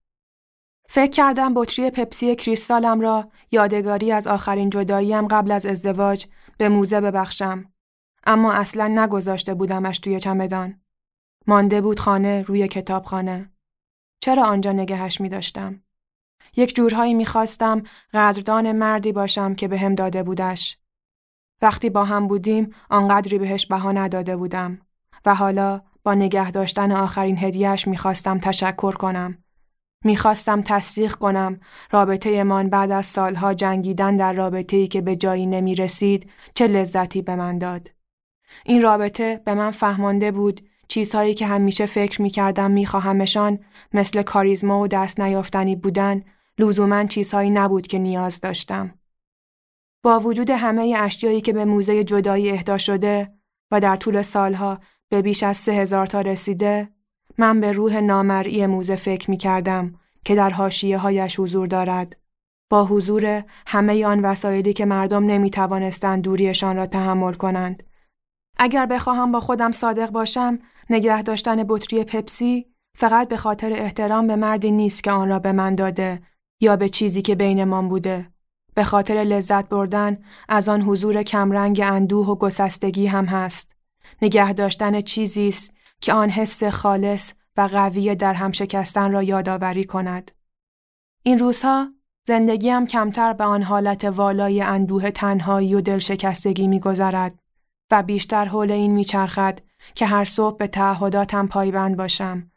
[0.90, 6.26] فکر کردم بطری پپسی کریستالم را یادگاری از آخرین جداییم قبل از ازدواج
[6.58, 7.66] به موزه ببخشم.
[8.26, 10.85] اما اصلا نگذاشته بودمش توی چمدان.
[11.48, 13.52] مانده بود خانه روی کتابخانه.
[14.20, 15.84] چرا آنجا نگهش می داشتم؟
[16.56, 20.78] یک جورهایی می خواستم قدردان مردی باشم که به هم داده بودش.
[21.62, 24.82] وقتی با هم بودیم آنقدری بهش بها نداده بودم
[25.26, 29.38] و حالا با نگه داشتن آخرین هدیهش می خواستم تشکر کنم.
[30.04, 31.60] می‌خواستم تصدیق کنم
[31.92, 36.68] رابطه من بعد از سالها جنگیدن در رابطه ای که به جایی نمی رسید چه
[36.68, 37.90] لذتی به من داد.
[38.66, 43.60] این رابطه به من فهمانده بود چیزهایی که همیشه فکر می کردم می خواهمشان
[43.94, 46.24] مثل کاریزما و دست نیافتنی بودن
[46.60, 48.94] لزوما چیزهایی نبود که نیاز داشتم.
[50.04, 53.32] با وجود همه اشیایی که به موزه جدایی اهدا شده
[53.72, 56.90] و در طول سالها به بیش از سه هزار تا رسیده
[57.38, 59.96] من به روح نامرئی موزه فکر می کردم
[60.26, 62.16] که در حاشیه هایش حضور دارد.
[62.70, 67.84] با حضور همه آن وسایلی که مردم نمی توانستند دوریشان را تحمل کنند.
[68.58, 72.66] اگر بخواهم با خودم صادق باشم، نگه داشتن بطری پپسی
[72.98, 76.22] فقط به خاطر احترام به مردی نیست که آن را به من داده
[76.62, 78.30] یا به چیزی که بینمان بوده.
[78.74, 80.18] به خاطر لذت بردن
[80.50, 83.72] از آن حضور کمرنگ اندوه و گسستگی هم هست.
[84.22, 89.84] نگه داشتن چیزی است که آن حس خالص و قوی در هم شکستن را یادآوری
[89.84, 90.32] کند.
[91.24, 91.88] این روزها
[92.28, 97.40] زندگیم کمتر به آن حالت والای اندوه تنهایی و دلشکستگی میگذرد
[97.92, 99.60] و بیشتر حول این میچرخد
[99.96, 102.52] که هر صبح به تعهداتم پایبند باشم.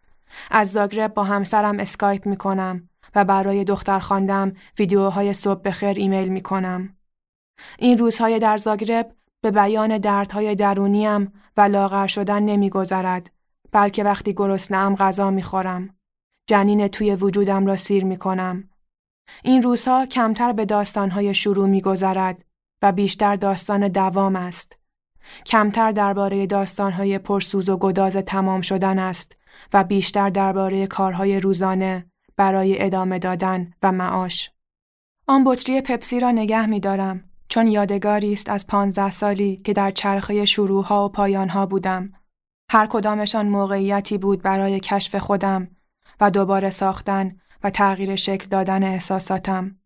[0.51, 6.29] از زاگرب با همسرم اسکایپ می کنم و برای دخترخوانده‌ام ویدیوهای صبح به خیر ایمیل
[6.29, 6.97] می کنم.
[7.79, 13.31] این روزهای در زاگرب به بیان دردهای درونیم و لاغر شدن نمیگذرد
[13.73, 15.97] بلکه وقتی گرسنه‌ام غذا می‌خورم
[16.47, 18.69] جنین توی وجودم را سیر می‌کنم
[19.43, 22.45] این روزها کمتر به داستانهای شروع میگذرد
[22.83, 24.78] و بیشتر داستان دوام است
[25.47, 29.37] کمتر درباره داستانهای پرسوز و گداز تمام شدن است
[29.73, 32.07] و بیشتر درباره کارهای روزانه
[32.37, 34.51] برای ادامه دادن و معاش
[35.27, 40.45] آن بطری پپسی را نگه میدارم چون یادگاری است از پانزده سالی که در چرخه
[40.45, 42.13] شروعها و پایانها بودم.
[42.71, 45.69] هر کدامشان موقعیتی بود برای کشف خودم
[46.21, 49.77] و دوباره ساختن و تغییر شکل دادن احساساتم.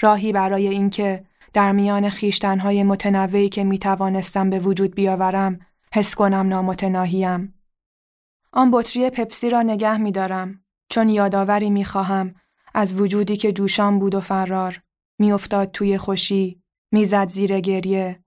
[0.00, 1.24] راهی برای اینکه
[1.54, 5.58] در میان خیشتنهای متنوعی که می توانستم به وجود بیاورم
[5.94, 7.54] حس کنم نامتناهیم.
[8.52, 12.34] آن بطری پپسی را نگه می دارم چون یادآوری می خواهم
[12.74, 14.80] از وجودی که جوشان بود و فرار
[15.18, 18.24] میافتاد توی خوشی می‌زد زیر گریه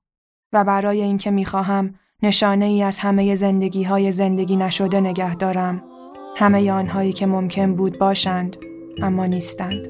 [0.54, 5.84] و برای اینکه می‌خواهم نشانه ای از همه زندگی های زندگی نشده نگه دارم
[6.36, 8.56] همه آنهایی که ممکن بود باشند
[9.02, 9.88] اما نیستند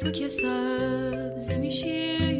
[0.00, 2.39] تو که سبز میشی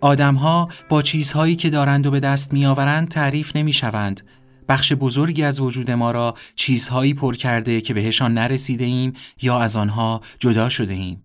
[0.00, 4.20] آدمها با چیزهایی که دارند و به دست میآورند تعریف نمی شوند.
[4.68, 9.76] بخش بزرگی از وجود ما را چیزهایی پر کرده که بهشان نرسیده ایم یا از
[9.76, 11.24] آنها جدا شده ایم.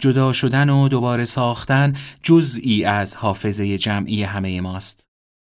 [0.00, 5.04] جدا شدن و دوباره ساختن جزئی از حافظه جمعی همه ماست.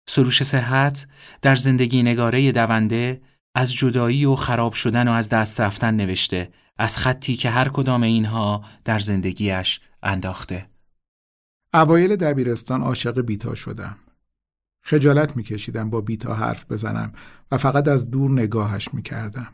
[0.09, 1.07] سروش صحت
[1.41, 3.21] در زندگی نگاره دونده
[3.55, 8.03] از جدایی و خراب شدن و از دست رفتن نوشته از خطی که هر کدام
[8.03, 10.67] اینها در زندگیش انداخته.
[11.73, 13.97] اوایل دبیرستان عاشق بیتا شدم.
[14.83, 17.13] خجالت میکشیدم با بیتا حرف بزنم
[17.51, 19.47] و فقط از دور نگاهش می‌کردم.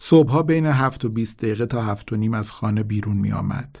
[0.00, 3.78] صبحها بین هفت و بیست دقیقه تا هفت و نیم از خانه بیرون می آمد.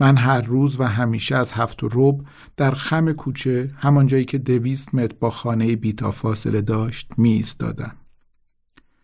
[0.00, 2.24] من هر روز و همیشه از هفت و رب
[2.56, 7.96] در خم کوچه همان جایی که دویست متر با خانه بیتا فاصله داشت می ایستادم.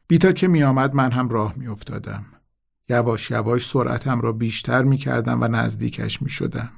[0.08, 2.24] بیتا که می آمد من هم راه می افتادم.
[2.88, 6.72] یواش یواش سرعتم را بیشتر می کردم و نزدیکش می شدم.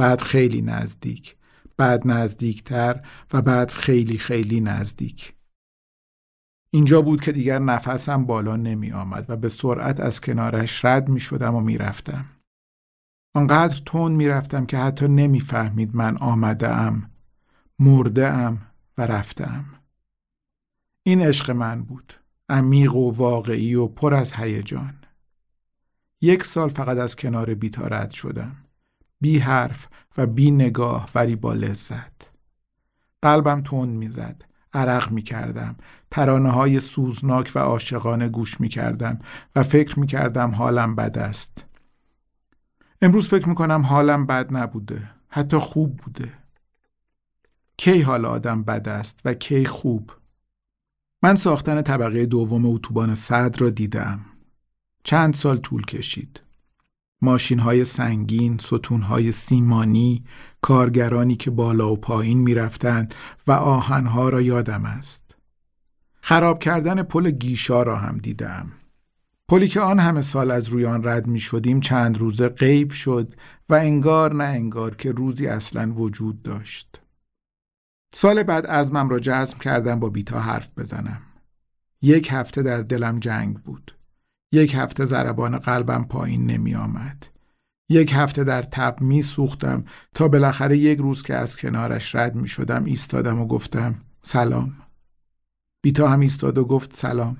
[0.00, 1.36] بعد خیلی نزدیک
[1.76, 5.34] بعد نزدیکتر و بعد خیلی خیلی نزدیک
[6.70, 11.20] اینجا بود که دیگر نفسم بالا نمی آمد و به سرعت از کنارش رد می
[11.20, 12.24] شدم و می رفتم.
[13.34, 17.10] آنقدر تون می رفتم که حتی نمی فهمید من آمده ام،
[17.78, 18.66] مرده ام
[18.98, 19.64] و رفتم.
[21.02, 22.12] این عشق من بود.
[22.48, 24.94] عمیق و واقعی و پر از هیجان.
[26.20, 28.59] یک سال فقط از کنار بیتا رد شدم.
[29.20, 32.30] بی حرف و بی نگاه ولی با لذت.
[33.22, 34.42] قلبم تند می‌زد.
[34.72, 35.76] عرق می کردم
[36.10, 39.18] ترانه های سوزناک و عاشقانه گوش می کردم
[39.56, 41.64] و فکر می کردم حالم بد است.
[43.02, 45.10] امروز فکر می کنم حالم بد نبوده.
[45.28, 46.32] حتی خوب بوده.
[47.76, 50.12] کی حال آدم بد است و کی خوب؟
[51.22, 54.20] من ساختن طبقه دوم اتوبان صد را دیدم.
[55.04, 56.40] چند سال طول کشید.
[57.22, 60.24] ماشین های سنگین، ستون های سیمانی،
[60.60, 63.14] کارگرانی که بالا و پایین می رفتند
[63.46, 65.34] و آهنها را یادم است.
[66.20, 68.72] خراب کردن پل گیشا را هم دیدم.
[69.48, 73.34] پلی که آن همه سال از روی آن رد می شدیم چند روزه غیب شد
[73.68, 77.00] و انگار نه انگار که روزی اصلا وجود داشت.
[78.14, 81.22] سال بعد ازمم را جزم کردم با بیتا حرف بزنم.
[82.02, 83.94] یک هفته در دلم جنگ بود.
[84.52, 87.26] یک هفته ضربان قلبم پایین نمی آمد.
[87.88, 89.84] یک هفته در تب می سوختم
[90.14, 94.76] تا بالاخره یک روز که از کنارش رد می شدم ایستادم و گفتم سلام.
[95.82, 97.36] بیتا هم ایستاد و گفت سلام.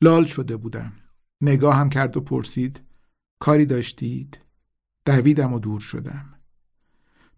[0.00, 0.92] لال شده بودم.
[1.40, 2.80] نگاه هم کرد و پرسید
[3.40, 4.38] کاری داشتید؟
[5.06, 6.34] دویدم و دور شدم.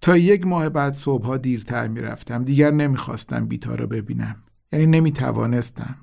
[0.01, 2.45] تا یک ماه بعد صبحها دیرتر می رفتم.
[2.45, 4.43] دیگر نمی خواستم بیتا را ببینم.
[4.73, 6.02] یعنی نمی توانستم.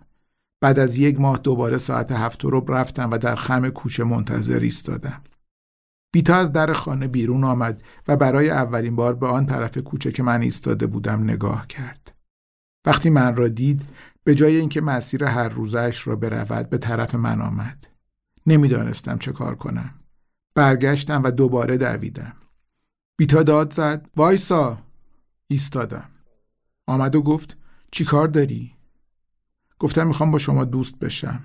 [0.62, 5.22] بعد از یک ماه دوباره ساعت هفت رو رفتم و در خم کوچه منتظر ایستادم.
[6.14, 10.24] بیتا از در خانه بیرون آمد و برای اولین بار به آن طرف کوچه که
[10.24, 12.16] من ایستاده بودم نگاه کرد.
[12.86, 13.82] وقتی من را دید
[14.24, 17.88] به جای اینکه مسیر هر روزش را برود به طرف من آمد.
[18.46, 19.94] نمی‌دانستم چه کار کنم.
[20.56, 22.34] برگشتم و دوباره دویدم.
[23.18, 24.78] بیتا داد زد وایسا
[25.48, 26.10] ایستادم.
[26.88, 27.58] آمد و گفت
[27.92, 28.79] چی کار داری؟
[29.80, 31.44] گفتم می‌خوام با شما دوست بشم.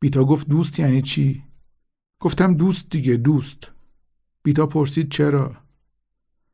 [0.00, 1.44] بیتا گفت دوست یعنی چی؟
[2.20, 3.72] گفتم دوست دیگه دوست.
[4.42, 5.56] بیتا پرسید چرا؟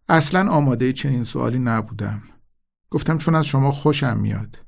[0.08, 2.22] اصلا آماده چنین سوالی نبودم.
[2.90, 4.58] گفتم چون از شما خوشم میاد.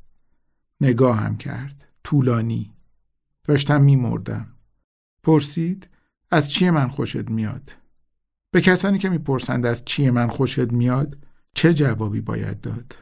[0.80, 1.84] نگاهم کرد.
[2.05, 2.74] طولانی.
[3.44, 4.48] داشتم میمردم.
[5.22, 5.88] پرسید
[6.30, 7.72] از چیه من خوشت میاد؟
[8.50, 11.18] به کسانی که می‌پرسند از چیه من خوشت میاد
[11.55, 12.96] چه جوابی باید داد؟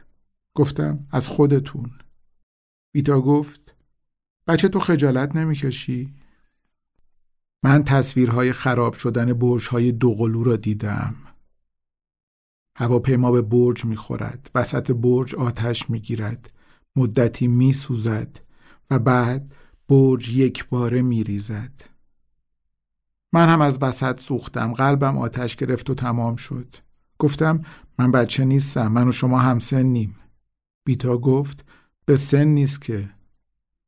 [0.55, 1.91] گفتم از خودتون.
[2.93, 3.75] بیتا گفت
[4.47, 6.13] بچه تو خجالت نمی‌کشی؟
[7.63, 11.15] من تصویرهای خراب شدن برجهای دوقلو را دیدم.
[12.77, 16.51] هواپیما به برج می‌خورد وسط برج آتش می‌گیرد
[16.95, 18.39] مدتی میسوزد
[18.89, 19.53] و بعد
[19.89, 21.81] برج یک باره میریزد.
[23.33, 26.75] من هم از وسط سوختم قلبم آتش گرفت و تمام شد.
[27.19, 27.65] گفتم
[27.99, 30.15] من بچه نیستم من و شما همسنیم.
[30.85, 31.65] بیتا گفت
[32.05, 33.09] به سن نیست که.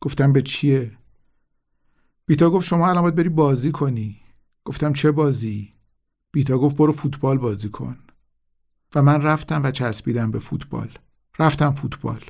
[0.01, 0.91] گفتم به چیه؟
[2.25, 4.21] بیتا گفت شما الان باید بری بازی کنی.
[4.65, 5.73] گفتم چه بازی؟
[6.31, 7.97] بیتا گفت برو فوتبال بازی کن.
[8.95, 10.89] و من رفتم و چسبیدم به فوتبال.
[11.39, 12.21] رفتم فوتبال.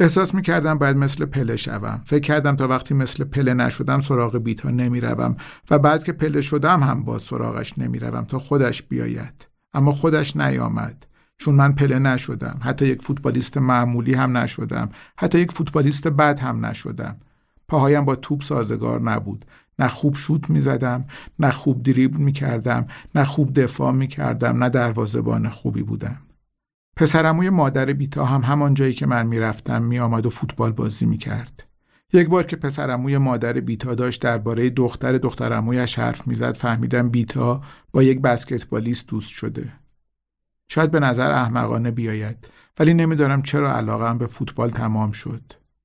[0.00, 2.02] احساس می کردم باید مثل پله شوم.
[2.06, 5.36] فکر کردم تا وقتی مثل پله نشدم سراغ بیتا نمی روم
[5.70, 9.46] و بعد که پله شدم هم با سراغش نمی روم تا خودش بیاید.
[9.74, 11.06] اما خودش نیامد.
[11.42, 12.58] چون من پله نشدم.
[12.62, 14.88] حتی یک فوتبالیست معمولی هم نشدم.
[15.18, 17.16] حتی یک فوتبالیست بد هم نشدم.
[17.68, 19.44] پاهایم با توپ سازگار نبود.
[19.78, 21.04] نه خوب شوت می زدم
[21.38, 26.18] نه خوب دریبل می کردم نه خوب دفاع می کردم نه دروازبان خوبی بودم.
[26.96, 31.64] پسرموی مادر بیتا هم همان جایی که من می‌رفتم میآمد و فوتبال بازی می کرد.
[32.12, 37.62] یک بار که پسرموی مادر بیتا داشت درباره دختر دخترمویش حرف می‌زد فهمیدم بیتا
[37.92, 39.72] با یک بسکتبالیست دوست شده.
[40.74, 42.36] شاید به نظر احمقانه بیاید
[42.78, 45.42] ولی نمی‌دانم چرا علاقم به فوتبال تمام شد.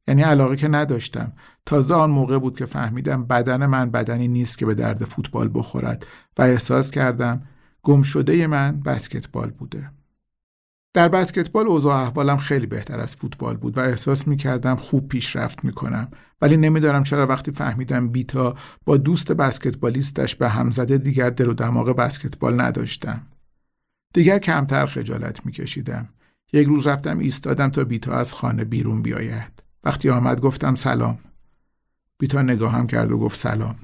[0.07, 1.31] یعنی علاقه که نداشتم.
[1.65, 6.05] تازه آن موقع بود که فهمیدم بدن من بدنی نیست که به درد فوتبال بخورد
[6.37, 7.41] و احساس کردم
[7.83, 9.91] گم شده من بسکتبال بوده.
[10.93, 15.65] در بسکتبال اوضاع احوالم خیلی بهتر از فوتبال بود و احساس می کردم خوب پیشرفت
[15.65, 16.07] می کنم
[16.41, 21.53] ولی نمیدارم چرا وقتی فهمیدم بیتا با دوست بسکتبالیستش به هم زده دیگر دل و
[21.53, 23.21] دماغ بسکتبال نداشتم.
[24.17, 26.09] دیگر کمتر خجالت می کشیدم
[26.53, 29.63] یک روز رفتم ایستادم تا بیتا از خانه بیرون بیاید.
[29.83, 31.19] وقتی آمد گفتم سلام.
[32.17, 33.75] بیتا نگاهم کرد و گفت سلام.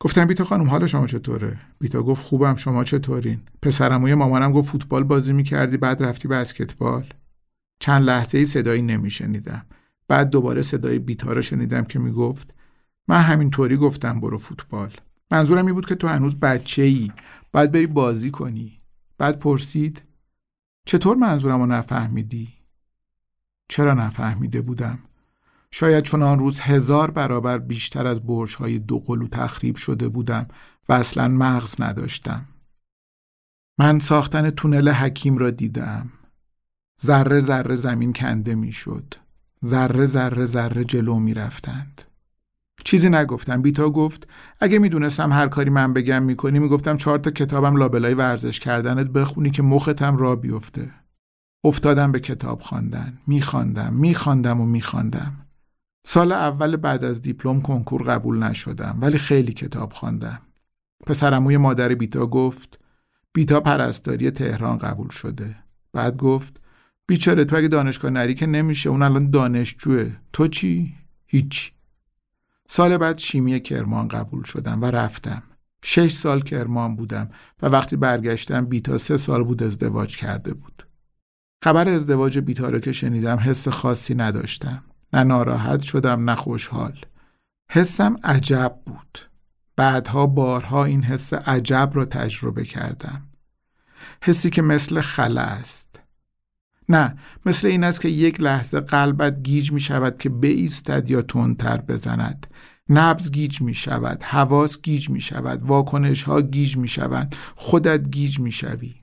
[0.00, 4.70] گفتم بیتا خانم حال شما چطوره؟ بیتا گفت خوبم شما چطورین؟ پسرم و مامانم گفت
[4.70, 7.04] فوتبال بازی می‌کردی بعد رفتی بسکتبال.
[7.80, 9.66] چند لحظه ای صدایی نمیشنیدم.
[10.08, 12.54] بعد دوباره صدای بیتا رو شنیدم که می‌گفت
[13.08, 14.90] من همینطوری گفتم برو فوتبال.
[15.30, 17.12] منظورم این بود که تو هنوز بچه ای
[17.52, 18.81] باید بری بازی کنی.
[19.18, 20.02] بعد پرسید
[20.86, 22.52] چطور منظورم رو نفهمیدی
[23.68, 24.98] چرا نفهمیده بودم
[25.70, 30.48] شاید چون آن روز هزار برابر بیشتر از برج‌های دو قلو تخریب شده بودم
[30.88, 32.48] و اصلا مغز نداشتم.
[33.78, 36.10] من ساختن تونل حکیم را دیدم.
[37.02, 39.14] ذره ذره زمین کنده می‌شد.
[39.64, 42.02] ذره ذره ذره جلو می رفتند.
[42.84, 44.28] چیزی نگفتم بیتا گفت
[44.60, 49.50] اگه می‌دونستم هر کاری من بگم می‌کنی می‌گفتم چهار تا کتابم لابلای ورزش کردنت بخونی
[49.50, 50.90] که مختم را بیفته
[51.64, 55.32] افتادم به کتاب خواندن میخواندم میخواندم و میخواندم
[56.06, 60.42] سال اول بعد از دیپلم کنکور قبول نشدم ولی خیلی کتاب خواندم.
[61.06, 62.78] پسرموی مادر بیتا گفت
[63.32, 65.56] بیتا پرستاری تهران قبول شده.
[65.92, 66.60] بعد گفت
[67.06, 70.10] بیچاره تو اگه دانشگاه نری که نمیشه اون الان دانشجوه.
[70.32, 70.94] تو چی؟
[71.26, 71.72] هیچ.
[72.74, 75.42] سال بعد شیمی کرمان قبول شدم و رفتم.
[75.84, 77.30] شش سال کرمان بودم
[77.62, 80.86] و وقتی برگشتم بیتا سه سال بود ازدواج کرده بود.
[81.64, 84.84] خبر ازدواج بیتا رو که شنیدم حس خاصی نداشتم.
[85.12, 86.98] نه ناراحت شدم نه خوشحال
[87.70, 89.18] حسم عجب بود
[89.76, 93.22] بعدها بارها این حس عجب را تجربه کردم
[94.22, 95.91] حسی که مثل خلا است
[96.88, 97.16] نه
[97.46, 102.46] مثل این است که یک لحظه قلبت گیج می شود که بایستد یا تندتر بزند.
[102.88, 108.40] نبض گیج می شود حواس گیج می شود واکنش ها گیج می شود خودت گیج
[108.40, 108.94] می شوی.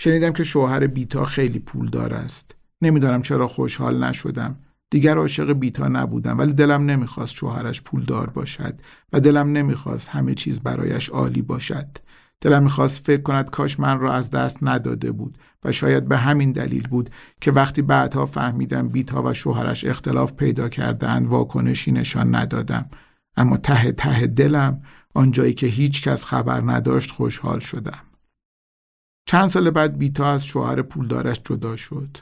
[0.00, 2.54] شنیدم که شوهر بیتا خیلی پولدار است.
[2.82, 4.58] نمی‌دانم چرا خوشحال نشدم.
[4.90, 8.80] دیگر عاشق بیتا نبودم ولی دلم نمی‌خواست شوهرش پولدار باشد
[9.12, 11.86] و دلم نمی‌خواست همه چیز برایش عالی باشد.
[12.40, 15.38] دلم می‌خواست فکر کند کاش من را از دست نداده بود.
[15.64, 20.68] و شاید به همین دلیل بود که وقتی بعدها فهمیدم بیتا و شوهرش اختلاف پیدا
[20.68, 22.90] کردن واکنشی نشان ندادم.
[23.36, 24.82] اما ته ته دلم
[25.14, 28.00] آنجایی که هیچ کس خبر نداشت خوشحال شدم.
[29.26, 32.18] چند سال بعد بیتا از شوهر پولدارش جدا شد.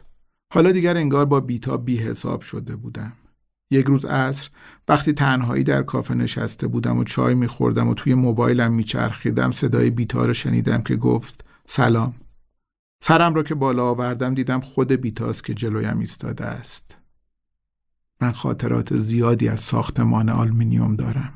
[0.55, 3.12] حالا دیگر انگار با بیتا بی حساب شده بودم.
[3.70, 4.49] یک روز عصر
[4.89, 10.24] وقتی تنهایی در کافه نشسته بودم و چای میخوردم و توی موبایلم میچرخیدم صدای بیتا
[10.24, 12.14] رو شنیدم که گفت سلام.
[13.01, 16.96] سرم را که بالا آوردم دیدم خود بیتاست که جلویم ایستاده است.
[18.20, 21.32] من خاطرات زیادی از ساختمان آلمینیوم دارم.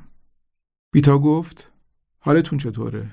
[0.93, 1.71] بیتا گفت
[2.19, 3.11] حالتون چطوره؟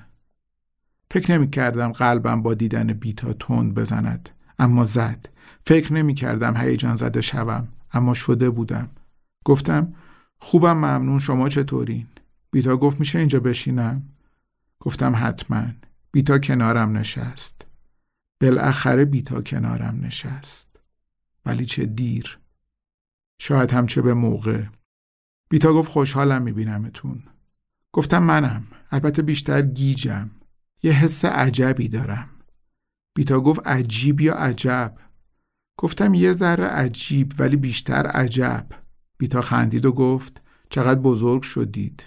[1.10, 4.28] فکر نمی کردم قلبم با دیدن بیتا تند بزند
[4.58, 5.28] اما زد
[5.66, 8.90] فکر نمی کردم هیجان زده شوم اما شده بودم
[9.44, 9.94] گفتم
[10.38, 12.06] خوبم ممنون شما چطورین؟
[12.50, 14.02] بیتا گفت میشه اینجا بشینم؟
[14.80, 15.64] گفتم حتما
[16.12, 17.66] بیتا کنارم نشست
[18.40, 20.68] بالاخره بیتا کنارم نشست.
[21.46, 22.38] ولی چه دیر.
[23.38, 24.64] شاید هم چه به موقع.
[25.48, 27.22] بیتا گفت خوشحالم میبینمتون.
[27.92, 28.66] گفتم منم.
[28.90, 30.30] البته بیشتر گیجم.
[30.82, 32.28] یه حس عجبی دارم.
[33.14, 34.96] بیتا گفت عجیب یا عجب؟
[35.76, 38.66] گفتم یه ذره عجیب ولی بیشتر عجب.
[39.18, 42.04] بیتا خندید و گفت چقدر بزرگ شدید.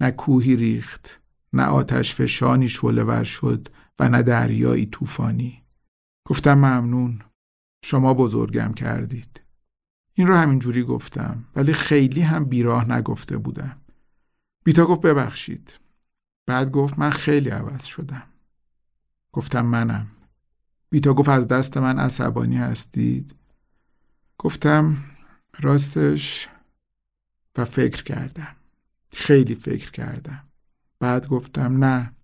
[0.00, 1.20] نه کوهی ریخت.
[1.52, 3.68] نه آتش فشانی شعله ور شد.
[3.98, 5.62] و نه دریایی طوفانی.
[6.24, 7.22] گفتم ممنون.
[7.84, 9.40] شما بزرگم کردید.
[10.14, 13.80] این رو همینجوری گفتم ولی خیلی هم بیراه نگفته بودم.
[14.64, 15.80] بیتا گفت ببخشید.
[16.46, 18.22] بعد گفت من خیلی عوض شدم.
[19.32, 20.06] گفتم منم.
[20.90, 23.34] بیتا گفت از دست من عصبانی هستید؟
[24.38, 24.96] گفتم
[25.60, 26.48] راستش
[27.56, 28.56] و فکر کردم.
[29.12, 30.48] خیلی فکر کردم.
[30.98, 32.15] بعد گفتم نه.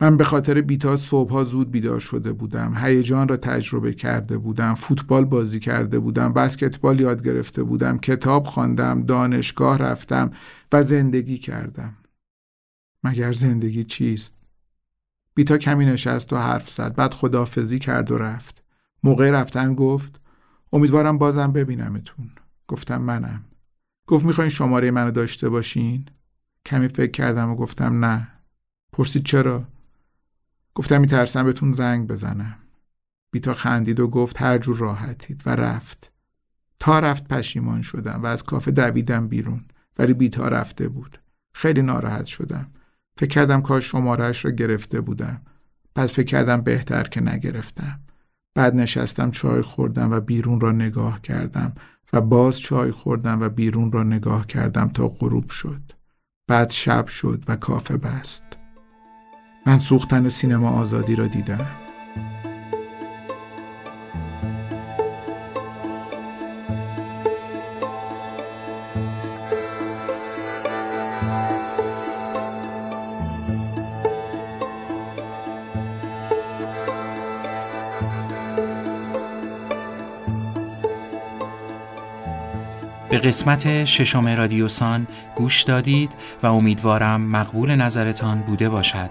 [0.00, 2.74] من به خاطر بیتا صبحها زود بیدار شده بودم.
[2.76, 4.74] هیجان را تجربه کرده بودم.
[4.74, 6.32] فوتبال بازی کرده بودم.
[6.32, 7.98] بسکتبال یاد گرفته بودم.
[7.98, 9.02] کتاب خواندم.
[9.02, 10.30] دانشگاه رفتم
[10.72, 11.96] و زندگی کردم.
[13.04, 14.36] مگر زندگی چیست؟
[15.34, 16.94] بیتا کمی نشست و حرف زد.
[16.94, 18.62] بعد خدافزی کرد و رفت.
[19.02, 20.20] موقع رفتن گفت
[20.72, 22.30] امیدوارم بازم ببینمتون.
[22.68, 23.44] گفتم منم.
[24.06, 26.06] گفت می‌خواین شماره منو داشته باشین؟
[26.66, 28.28] کمی فکر کردم و گفتم نه.
[28.92, 29.64] پرسید چرا؟
[30.74, 32.58] گفتم میترسم بهتون زنگ بزنم.
[33.30, 36.12] بیتا خندید و گفت هر جور راحتید و رفت.
[36.78, 39.64] تا رفت پشیمان شدم و از کافه دویدم بیرون
[39.98, 41.18] ولی بیتا رفته بود.
[41.54, 42.70] خیلی ناراحت شدم.
[43.16, 45.42] فکر کردم کاش شمارش را گرفته بودم.
[45.94, 48.00] بعد فکر کردم بهتر که نگرفتم.
[48.54, 51.72] بعد نشستم چای خوردم و بیرون را نگاه کردم
[52.12, 55.82] و باز چای خوردم و بیرون را نگاه کردم تا غروب شد.
[56.46, 58.59] بعد شب شد و کافه بست.
[59.66, 61.66] من سوختن سینما آزادی را دیدم.
[83.10, 89.10] به قسمت ششم رادیوسان گوش دادید و امیدوارم مقبول نظرتان بوده باشد.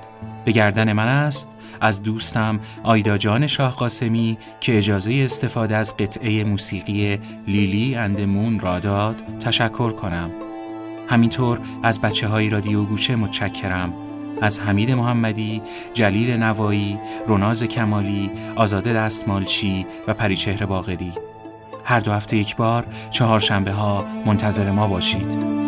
[0.50, 1.50] به گردن من است.
[1.82, 8.80] از دوستم آیدا جان شاه قاسمی که اجازه استفاده از قطعه موسیقی لیلی اندمون را
[8.80, 10.32] داد تشکر کنم.
[11.08, 13.94] همینطور از بچه های رادیو گوشه متشکرم.
[14.42, 15.62] از حمید محمدی،
[15.94, 21.14] جلیل نوایی، روناز کمالی، آزاده دستمالچی و پریچهر باغری
[21.86, 25.60] هر دو هفته یک بار چهارشنبه ها منتظر ما باشید.